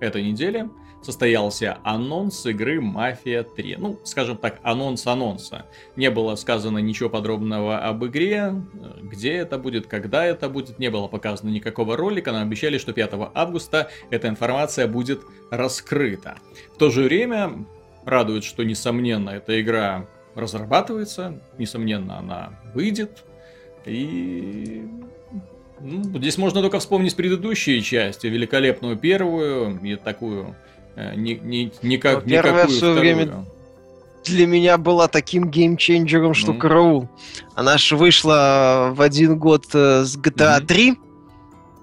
[0.01, 0.71] этой неделе
[1.03, 3.77] состоялся анонс игры Мафия 3.
[3.79, 5.67] Ну, скажем так, анонс анонса.
[5.97, 8.55] Не было сказано ничего подробного об игре,
[9.03, 13.13] где это будет, когда это будет, не было показано никакого ролика, но обещали, что 5
[13.35, 16.39] августа эта информация будет раскрыта.
[16.75, 17.65] В то же время
[18.05, 23.25] радует, что, несомненно, эта игра разрабатывается, несомненно, она выйдет,
[23.87, 24.87] и
[25.81, 30.57] Ну, здесь можно только вспомнить предыдущие части, великолепную первую и такую
[30.97, 33.17] э, ни, ни, никак, ну, первая никакую в свое вторую.
[33.17, 33.45] время
[34.25, 36.59] для меня была таким геймченджером, что ну.
[36.59, 37.09] караул.
[37.55, 40.97] Она же вышла в один год э, с GTA 3 mm-hmm.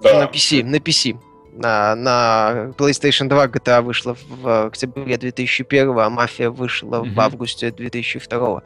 [0.02, 0.20] да.
[0.20, 1.18] на PC, на PC.
[1.58, 7.14] На, на PlayStation 2 GTA вышла в октябре 2001, а Мафия вышла mm-hmm.
[7.14, 8.62] в августе 2002.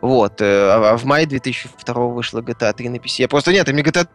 [0.00, 0.42] Вот.
[0.42, 3.14] Э, а в мае 2002 вышла GTA 3 на PC.
[3.18, 4.08] Я просто нет, мне GTA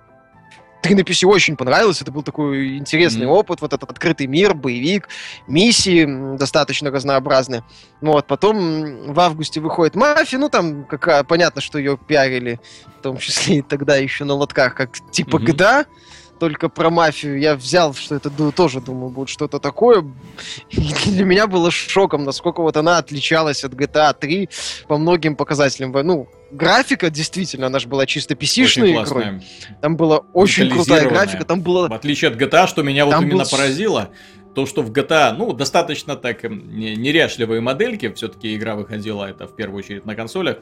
[0.82, 3.39] ты на PC очень понравилось, это был такой интересный mm-hmm.
[3.39, 5.09] опыт, вот этот открытый мир, боевик,
[5.47, 7.63] миссии достаточно разнообразные.
[8.01, 12.59] Ну вот, потом в августе выходит Мафия, ну там какая, понятно, что ее пиарили,
[12.99, 15.45] в том числе и тогда еще на лотках, как типа mm-hmm.
[15.45, 15.86] GTA,
[16.39, 20.03] только про мафию я взял, что это тоже, думаю, будет что-то такое.
[20.69, 24.49] И для меня было шоком, насколько вот она отличалась от GTA 3
[24.87, 25.91] по многим показателям.
[25.91, 29.41] Ну, графика, действительно, она же была чисто PC-шной игрой.
[29.81, 31.87] Там была очень крутая графика, там было...
[31.87, 33.49] В отличие от GTA, что меня вот именно был...
[33.49, 34.09] поразило,
[34.55, 39.79] то, что в GTA, ну, достаточно так неряшливые модельки, все-таки игра выходила, это в первую
[39.79, 40.57] очередь на консолях,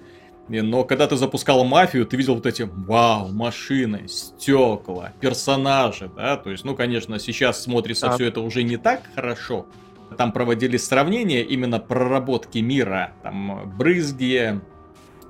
[0.49, 6.51] но когда ты запускал мафию, ты видел вот эти, вау, машины, стекла, персонажи, да, то
[6.51, 8.15] есть, ну, конечно, сейчас смотрится а.
[8.15, 9.65] все это уже не так хорошо.
[10.17, 14.61] Там проводились сравнения именно проработки мира, там брызги,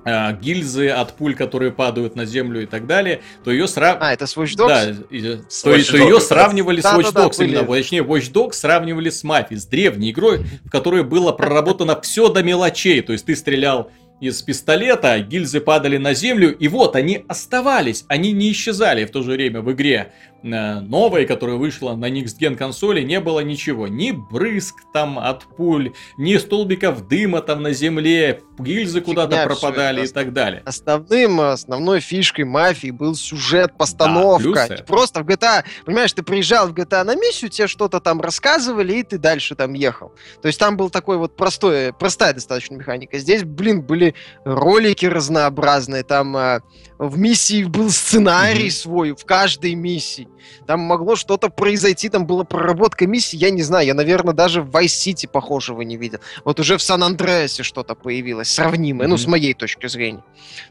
[0.04, 3.98] э, гильзы от пуль, которые падают на землю и так далее, то ее срав...
[4.00, 4.68] А, это с Watch Dogs?
[4.68, 7.82] Да, и, то, то ее сравнивали да, с Watch Dogs, да, да, именно, были.
[7.82, 12.44] точнее, Watch Dogs сравнивали с Мафией, с древней игрой, в которой было проработано все до
[12.44, 13.90] мелочей, то есть ты стрелял
[14.20, 19.22] из пистолета, гильзы падали на землю, и вот они оставались, они не исчезали в то
[19.22, 20.12] же время в игре.
[20.42, 23.88] Э, новой, которая вышла на Next Gen консоли, не было ничего.
[23.88, 30.08] Ни брызг там от пуль, ни столбиков дыма там на земле, гильзы куда-то пропадали и
[30.08, 30.62] так далее.
[30.64, 34.66] Основным, основной фишкой мафии был сюжет, постановка.
[34.68, 38.94] Да, Просто в GTA, понимаешь, ты приезжал в GTA на миссию, тебе что-то там рассказывали,
[38.94, 40.12] и ты дальше там ехал.
[40.40, 43.18] То есть там был такой вот простой, простая достаточно механика.
[43.18, 44.07] Здесь, блин, были
[44.44, 46.60] ролики разнообразные, там э,
[46.98, 48.82] в миссии был сценарий mm-hmm.
[48.82, 50.28] свой, в каждой миссии.
[50.66, 54.70] Там могло что-то произойти, там была проработка миссии, я не знаю, я, наверное, даже в
[54.70, 56.18] Vice City похожего не видел.
[56.44, 59.10] Вот уже в Сан-Андреасе что-то появилось, сравнимое, mm-hmm.
[59.10, 60.24] ну, с моей точки зрения.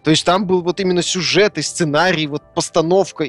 [0.04, 3.26] То есть там был вот именно сюжет и сценарий, вот постановка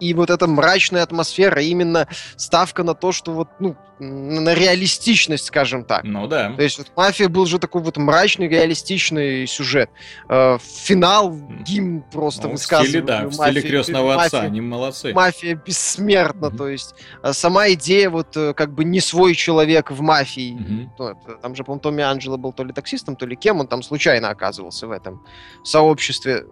[0.00, 5.84] и вот эта мрачная атмосфера, именно ставка на то, что вот, ну, на реалистичность, скажем
[5.84, 6.04] так.
[6.04, 6.52] Ну да.
[6.52, 9.90] То есть вот «Мафия» был же такой вот мрачный, реалистичный сюжет.
[10.28, 11.34] Э, финал,
[11.64, 12.86] гимн просто ну, высказывал.
[12.86, 15.12] В стиле, да, в стиле «Крестного мафия, отца», они молодцы.
[15.12, 16.56] «Мафия» бессмертна, mm-hmm.
[16.56, 20.88] то есть э, сама идея вот э, как бы не свой человек в «Мафии».
[20.98, 21.40] Mm-hmm.
[21.42, 24.30] Там же, по-моему, Томми Анджело был то ли таксистом, то ли кем, он там случайно
[24.30, 25.24] оказывался в этом
[25.64, 26.44] сообществе.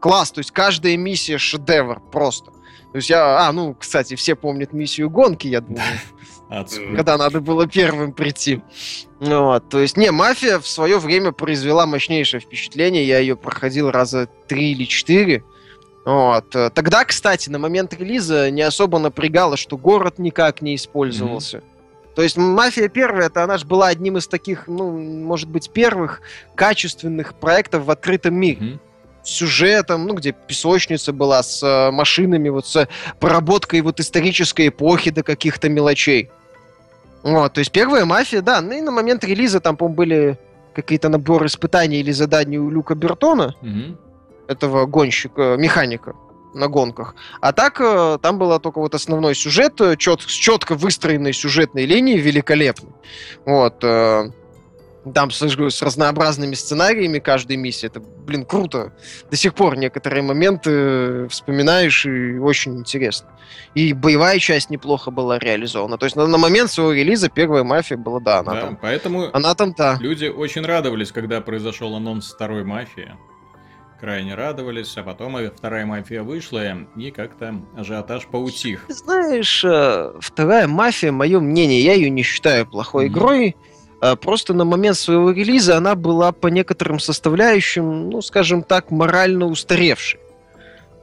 [0.00, 2.52] Класс, то есть каждая миссия шедевр просто.
[2.92, 3.48] То есть я...
[3.48, 5.82] А, ну, кстати, все помнят миссию гонки, я думаю.
[6.94, 8.60] Когда надо было первым прийти.
[9.18, 13.06] Вот, то есть, не, «Мафия» в свое время произвела мощнейшее впечатление.
[13.06, 15.42] Я ее проходил раза три или четыре.
[16.04, 16.50] Вот.
[16.50, 21.58] Тогда, кстати, на момент релиза не особо напрягало, что город никак не использовался.
[21.58, 22.14] Mm-hmm.
[22.14, 26.20] То есть «Мафия» первая, это она же была одним из таких, ну, может быть, первых
[26.54, 28.60] качественных проектов в открытом мире.
[28.60, 28.78] Mm-hmm
[29.24, 32.88] сюжетом, ну, где песочница была с э, машинами, вот с
[33.20, 36.30] проработкой вот исторической эпохи до каких-то мелочей.
[37.22, 40.38] Вот, то есть первая мафия, да, ну и на момент релиза там, по были
[40.74, 43.96] какие-то наборы испытаний или заданий у Люка Бертона, mm
[44.48, 46.14] этого гонщика, механика
[46.52, 47.14] на гонках.
[47.40, 51.86] А так э, там был только вот основной сюжет, э, чет, с четко выстроенной сюжетной
[51.86, 52.92] линией, великолепной.
[53.46, 53.82] Вот.
[55.04, 57.86] Э, там, с, с разнообразными сценариями каждой миссии.
[57.86, 58.92] Это, блин, круто.
[59.30, 63.28] До сих пор некоторые моменты вспоминаешь и очень интересно.
[63.74, 65.98] И боевая часть неплохо была реализована.
[65.98, 68.78] То есть на, на момент своего релиза первая мафия была, да, она да, там.
[68.80, 69.98] Поэтому она там, да.
[70.00, 73.12] Люди очень радовались, когда произошел анонс второй мафии.
[74.00, 76.60] Крайне радовались, а потом вторая мафия вышла,
[76.96, 78.84] и как-то ажиотаж поутих.
[78.88, 83.08] Знаешь, э, вторая мафия, мое мнение, я ее не считаю плохой mm-hmm.
[83.08, 83.56] игрой.
[84.20, 90.18] Просто на момент своего релиза она была по некоторым составляющим, ну, скажем так, морально устаревшей.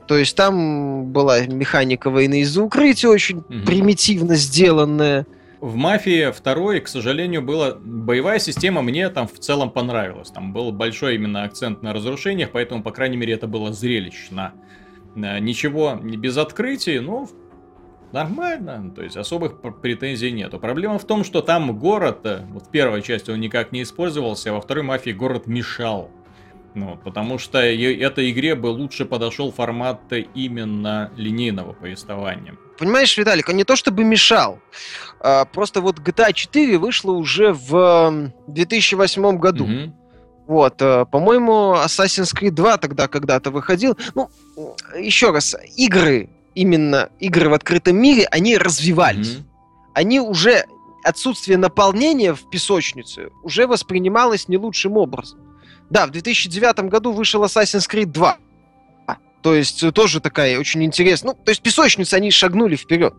[0.10, 3.66] То есть там была механика войны из-за укрытия очень угу.
[3.66, 5.28] примитивно сделанная.
[5.62, 10.32] В «Мафии» второй, к сожалению, была боевая система, мне там в целом понравилась.
[10.32, 14.54] Там был большой именно акцент на разрушениях, поэтому, по крайней мере, это было зрелищно.
[15.16, 17.30] Э, ничего без открытий, но
[18.12, 20.60] нормально, то есть особых претензий нету.
[20.60, 24.50] Проблема в том, что там город, э, вот в первой части он никак не использовался,
[24.50, 26.12] а во второй мафии город мешал.
[26.76, 30.02] Ну, потому что этой игре бы лучше подошел формат
[30.36, 32.56] именно линейного повествования.
[32.78, 34.60] Понимаешь, Виталик, он не то чтобы мешал.
[35.20, 39.66] А, просто вот GTA 4 вышла уже в 2008 году.
[39.66, 39.94] Угу.
[40.48, 43.98] Вот, э, по-моему, Assassin's Creed 2 тогда когда-то выходил.
[44.16, 44.30] Ну,
[44.98, 46.30] еще раз, игры,
[46.60, 49.36] именно игры в открытом мире, они развивались.
[49.36, 49.92] Mm-hmm.
[49.94, 50.66] Они уже
[51.06, 55.40] отсутствие наполнения в песочнице уже воспринималось не лучшим образом.
[55.90, 58.38] Да, в 2009 году вышел Assassin's Creed 2.
[59.42, 61.32] То есть э, тоже такая очень интересная.
[61.32, 63.14] Ну, то есть песочницы, они шагнули вперед.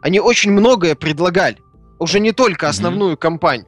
[0.00, 1.58] Они очень многое предлагали.
[1.98, 3.18] Уже не только основную mm-hmm.
[3.18, 3.66] кампанию.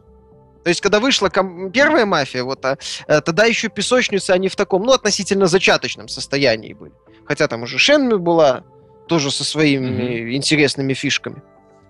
[0.64, 4.57] То есть, когда вышла ком- первая мафия, вот, а, а, тогда еще песочницы, они в
[4.57, 6.93] таком, ну, относительно зачаточном состоянии были.
[7.26, 8.64] Хотя там уже Шенми была,
[9.09, 10.32] тоже со своими mm-hmm.
[10.36, 11.42] интересными фишками.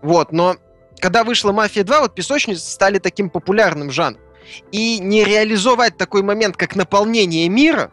[0.02, 0.56] Вот, но
[0.98, 4.22] когда вышла «Мафия 2», вот песочницы стали таким популярным жанром.
[4.72, 7.90] И не реализовать такой момент, как наполнение мира,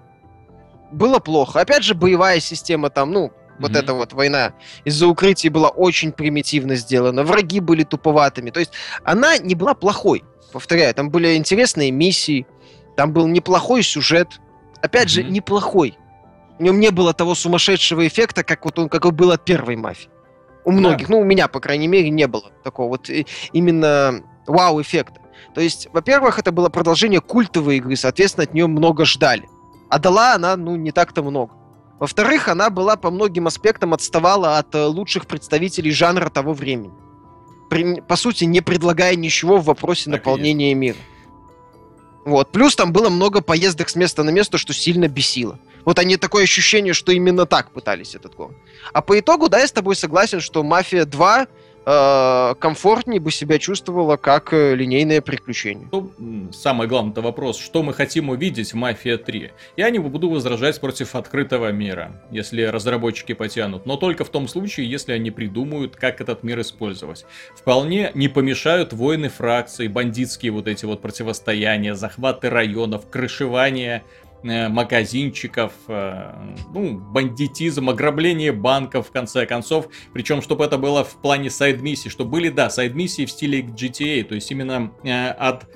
[0.91, 1.59] было плохо.
[1.59, 3.79] Опять же, боевая система там, ну, вот mm-hmm.
[3.79, 4.53] эта вот война
[4.83, 7.23] из-за укрытий была очень примитивно сделана.
[7.23, 8.49] Враги были туповатыми.
[8.49, 8.71] То есть
[9.03, 10.23] она не была плохой.
[10.51, 12.47] Повторяю, там были интересные миссии,
[12.95, 14.39] там был неплохой сюжет.
[14.81, 15.09] Опять mm-hmm.
[15.09, 15.97] же, неплохой.
[16.57, 19.75] В нем не было того сумасшедшего эффекта, как вот он, как он был от первой
[19.75, 20.09] мафии.
[20.63, 21.13] У многих, да.
[21.13, 25.21] ну, у меня, по крайней мере, не было такого вот э, именно вау-эффекта.
[25.53, 29.47] То есть, во-первых, это было продолжение культовой игры, соответственно, от нее много ждали.
[29.89, 31.53] А дала она, ну, не так-то много.
[31.99, 36.93] Во-вторых, она была по многим аспектам отставала от э, лучших представителей жанра того времени.
[37.69, 40.97] При, по сути, не предлагая ничего в вопросе так наполнения мира.
[42.25, 42.51] Вот.
[42.51, 45.59] Плюс там было много поездок с места на место, что сильно бесило.
[45.85, 48.51] Вот они такое ощущение, что именно так пытались этот год.
[48.91, 51.47] А по итогу, да, я с тобой согласен, что «Мафия 2»
[51.85, 55.87] э, комфортнее бы себя чувствовала как э, линейное приключение.
[55.91, 56.11] Ну,
[56.51, 59.51] самый главный вопрос, что мы хотим увидеть в «Мафия 3».
[59.77, 64.89] Я не буду возражать против открытого мира, если разработчики потянут, но только в том случае,
[64.89, 67.25] если они придумают, как этот мир использовать.
[67.55, 74.03] Вполне не помешают войны фракций, бандитские вот эти вот противостояния, захваты районов, крышевание
[74.45, 76.31] магазинчиков, э,
[76.73, 79.87] ну, бандитизм, ограбление банков, в конце концов.
[80.13, 84.35] Причем, чтобы это было в плане сайд-миссий, чтобы были, да, сайд-миссии в стиле GTA, то
[84.35, 85.67] есть именно э, от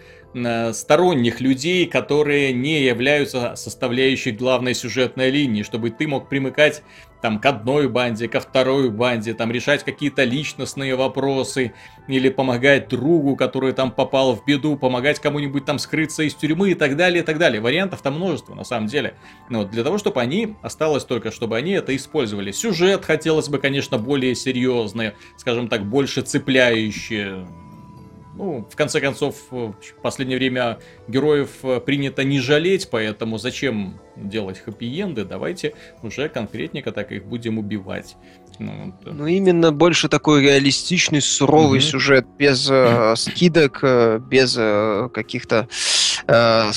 [0.73, 6.83] сторонних людей, которые не являются составляющей главной сюжетной линии, чтобы ты мог примыкать
[7.21, 11.73] там к одной банде, ко второй банде, там решать какие-то личностные вопросы,
[12.07, 16.75] или помогать другу, который там попал в беду, помогать кому-нибудь там скрыться из тюрьмы и
[16.75, 17.61] так далее, и так далее.
[17.61, 19.15] Вариантов там множество, на самом деле.
[19.49, 22.51] Но вот для того, чтобы они, осталось только, чтобы они это использовали.
[22.51, 27.45] Сюжет хотелось бы, конечно, более серьезный, скажем так, больше цепляющий
[28.39, 30.79] ну, в конце концов, в последнее время
[31.09, 35.25] героев э, принято не жалеть, поэтому зачем делать хэппи-энды?
[35.25, 35.73] Давайте
[36.03, 38.15] уже конкретненько так их будем убивать.
[38.57, 39.11] Ну, да.
[39.11, 41.91] ну именно больше такой реалистичный, суровый mm-hmm.
[41.91, 45.67] сюжет, без э, скидок, э, без э, каких-то
[46.25, 46.71] э,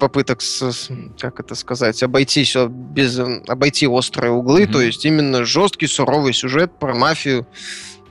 [0.00, 0.90] попыток, с,
[1.20, 4.72] как это сказать, обойти все без обойти острые углы, mm-hmm.
[4.72, 7.46] то есть именно жесткий, суровый сюжет про мафию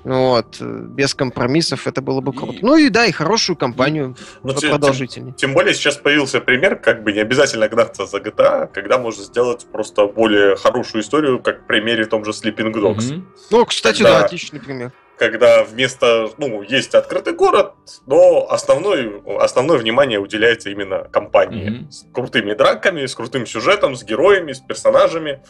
[0.04, 2.60] вот, без компромиссов это было бы круто.
[2.62, 5.34] Ну и да, и хорошую компанию ну, продолжительнее.
[5.34, 9.24] Тем, тем более сейчас появился пример, как бы не обязательно гнаться за GTA, когда можно
[9.24, 12.98] сделать просто более хорошую историю, как в примере том же Sleeping Dogs.
[12.98, 13.24] Mm-hmm.
[13.52, 14.92] Ну, кстати, когда, да, отличный пример.
[15.18, 17.74] Когда вместо, ну, есть открытый город,
[18.06, 21.82] но основной, основное внимание уделяется именно компании.
[21.82, 21.92] Mm-hmm.
[21.92, 25.42] С крутыми драками, с крутым сюжетом, с героями, с персонажами.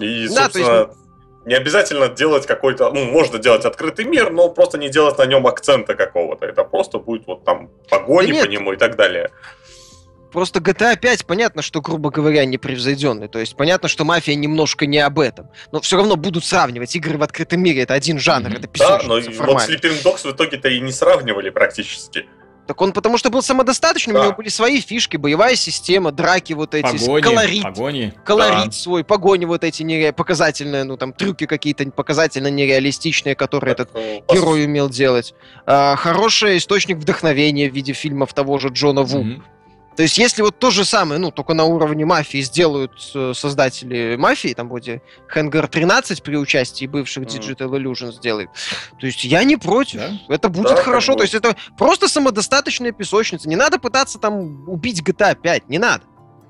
[0.00, 1.01] И, да, собственно, есть
[1.44, 5.46] не обязательно делать какой-то, ну, можно делать открытый мир, но просто не делать на нем
[5.46, 6.46] акцента какого-то.
[6.46, 9.30] Это просто будет вот там погони да по нему и так далее.
[10.32, 13.28] Просто GTA 5, понятно, что, грубо говоря, непревзойденный.
[13.28, 15.50] То есть понятно, что мафия немножко не об этом.
[15.72, 16.96] Но все равно будут сравнивать.
[16.96, 18.58] Игры в открытом мире это один жанр, mm-hmm.
[18.58, 22.26] это Да, но вот Sleeping Dogs в итоге-то и не сравнивали практически.
[22.66, 24.20] Так он потому что был самодостаточным, да.
[24.20, 28.14] у него были свои фишки, боевая система, драки вот эти, погони, колорит, погони.
[28.24, 28.72] колорит да.
[28.72, 30.12] свой, погони вот эти нере...
[30.12, 35.34] показательные, ну там трюки какие-то показательно нереалистичные, которые так, этот ну, герой умел делать.
[35.66, 39.24] А, хороший источник вдохновения в виде фильмов того же Джона Ву.
[39.24, 39.42] Mm-hmm.
[39.96, 44.16] То есть, если вот то же самое, ну, только на уровне мафии сделают э, создатели
[44.16, 45.02] мафии, там вроде
[45.34, 48.50] Hangar 13 при участии бывших Digital Illusion сделают,
[48.98, 50.00] то есть я не против.
[50.00, 50.34] Да?
[50.34, 51.14] Это будет да, хорошо.
[51.14, 53.48] То есть это просто самодостаточная песочница.
[53.48, 56.04] Не надо пытаться там убить GTA 5, не надо.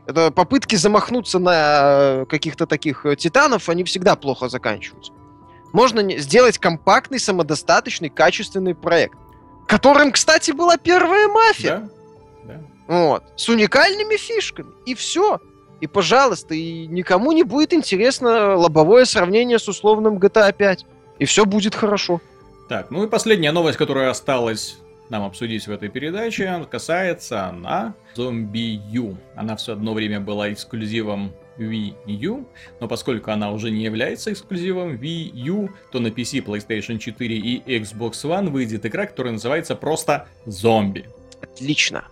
[0.07, 5.13] Это попытки замахнуться на каких-то таких э, титанов, они всегда плохо заканчиваются.
[5.73, 9.19] Можно сделать компактный, самодостаточный, качественный проект,
[9.67, 11.79] которым, кстати, была первая мафия.
[11.79, 12.02] Да?
[12.93, 13.25] Вот.
[13.37, 14.71] С уникальными фишками.
[14.85, 15.41] И все.
[15.81, 20.85] И, пожалуйста, и никому не будет интересно лобовое сравнение с условным GTA 5.
[21.19, 22.21] И все будет хорошо.
[22.69, 24.77] Так, ну и последняя новость, которая осталась
[25.09, 29.17] нам обсудить в этой передаче, касается она Zombie U.
[29.37, 32.47] Она все одно время была эксклюзивом Wii U,
[32.79, 37.63] но поскольку она уже не является эксклюзивом Wii U, то на PC, PlayStation 4 и
[37.79, 41.09] Xbox One выйдет игра, которая называется просто Зомби.
[41.41, 42.05] Отлично.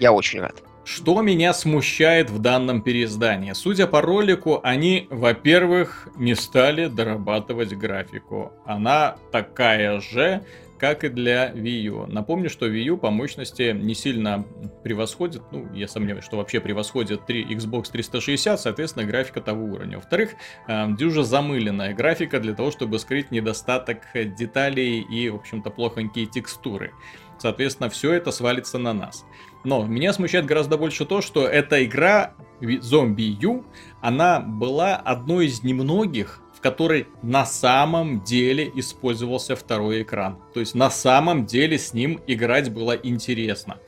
[0.00, 0.54] Я очень рад.
[0.82, 3.52] Что меня смущает в данном переиздании?
[3.52, 8.52] Судя по ролику, они, во-первых, не стали дорабатывать графику.
[8.64, 10.42] Она такая же,
[10.78, 12.06] как и для Wii U.
[12.06, 14.46] Напомню, что Wii U по мощности не сильно
[14.82, 19.98] превосходит, ну, я сомневаюсь, что вообще превосходит 3 Xbox 360, соответственно, графика того уровня.
[19.98, 20.30] Во-вторых,
[20.66, 26.92] э, дюжа замыленная графика для того, чтобы скрыть недостаток деталей и, в общем-то, плохонькие текстуры.
[27.40, 29.24] Соответственно, все это свалится на нас.
[29.64, 33.64] Но меня смущает гораздо больше то, что эта игра Zombie U,
[34.02, 40.38] она была одной из немногих, в которой на самом деле использовался второй экран.
[40.52, 43.78] То есть на самом деле с ним играть было интересно.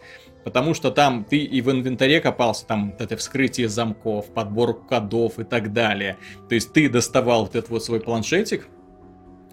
[0.44, 5.44] Потому что там ты и в инвентаре копался, там это вскрытие замков, подбор кодов и
[5.44, 6.16] так далее.
[6.48, 8.66] То есть ты доставал вот этот вот свой планшетик,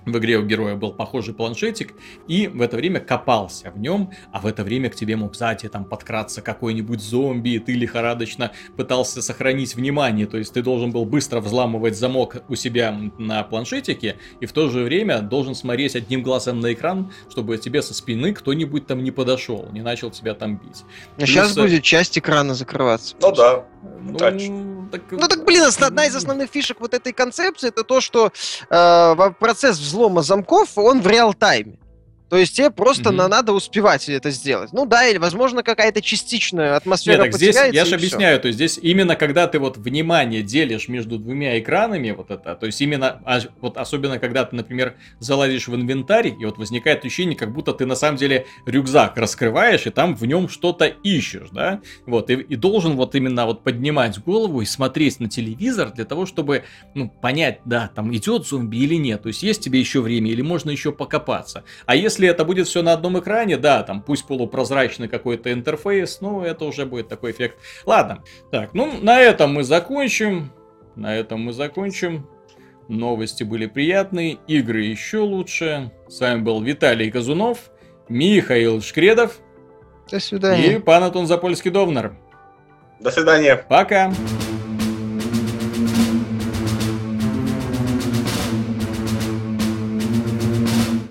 [0.05, 1.93] в игре у героя был похожий планшетик,
[2.27, 5.67] и в это время копался в нем, а в это время к тебе мог сзади
[5.69, 11.05] там подкраться какой-нибудь зомби, и ты лихорадочно пытался сохранить внимание, то есть ты должен был
[11.05, 16.23] быстро взламывать замок у себя на планшетике, и в то же время должен смотреть одним
[16.23, 20.57] глазом на экран, чтобы тебе со спины кто-нибудь там не подошел, не начал тебя там
[20.57, 20.83] бить.
[21.17, 23.15] А сейчас э, будет часть экрана закрываться.
[23.21, 23.65] Ну да.
[24.01, 25.01] Ну, так...
[25.11, 28.31] ну так, блин, одна из основных фишек вот этой концепции это то, что
[28.69, 31.77] э, процесс взлома замков, он в реал-тайме.
[32.29, 33.27] То есть тебе просто mm-hmm.
[33.27, 34.71] надо успевать это сделать.
[34.71, 38.41] Ну да, или, возможно, какая-то частичная атмосфера Нет, так здесь, я же объясняю, все.
[38.41, 42.65] то есть здесь именно когда ты вот внимание делишь между двумя экранами, вот это, то
[42.67, 47.35] есть именно, а, вот особенно когда ты, например, залазишь в инвентарь, и вот возникает ощущение,
[47.35, 51.81] как будто ты на самом деле рюкзак раскрываешь, и там в нем что-то ищешь, да,
[52.05, 56.27] вот, и, и должен вот именно вот поднимать голову и смотреть на телевизор для того,
[56.27, 56.63] чтобы,
[56.93, 60.43] ну, понять, да, там идет зомби или нет, то есть есть тебе еще время, или
[60.43, 61.63] можно еще покопаться.
[61.85, 66.19] А если если это будет все на одном экране, да, там пусть полупрозрачный какой-то интерфейс,
[66.19, 67.57] ну это уже будет такой эффект.
[67.85, 70.51] Ладно, так, ну на этом мы закончим.
[70.97, 72.27] На этом мы закончим.
[72.89, 75.91] Новости были приятные, игры еще лучше.
[76.09, 77.71] С вами был Виталий Казунов,
[78.09, 79.37] Михаил Шкредов.
[80.11, 80.75] До свидания.
[80.75, 82.15] И пан Антон Запольский-Довнер.
[82.99, 83.55] До свидания.
[83.55, 84.11] Пока.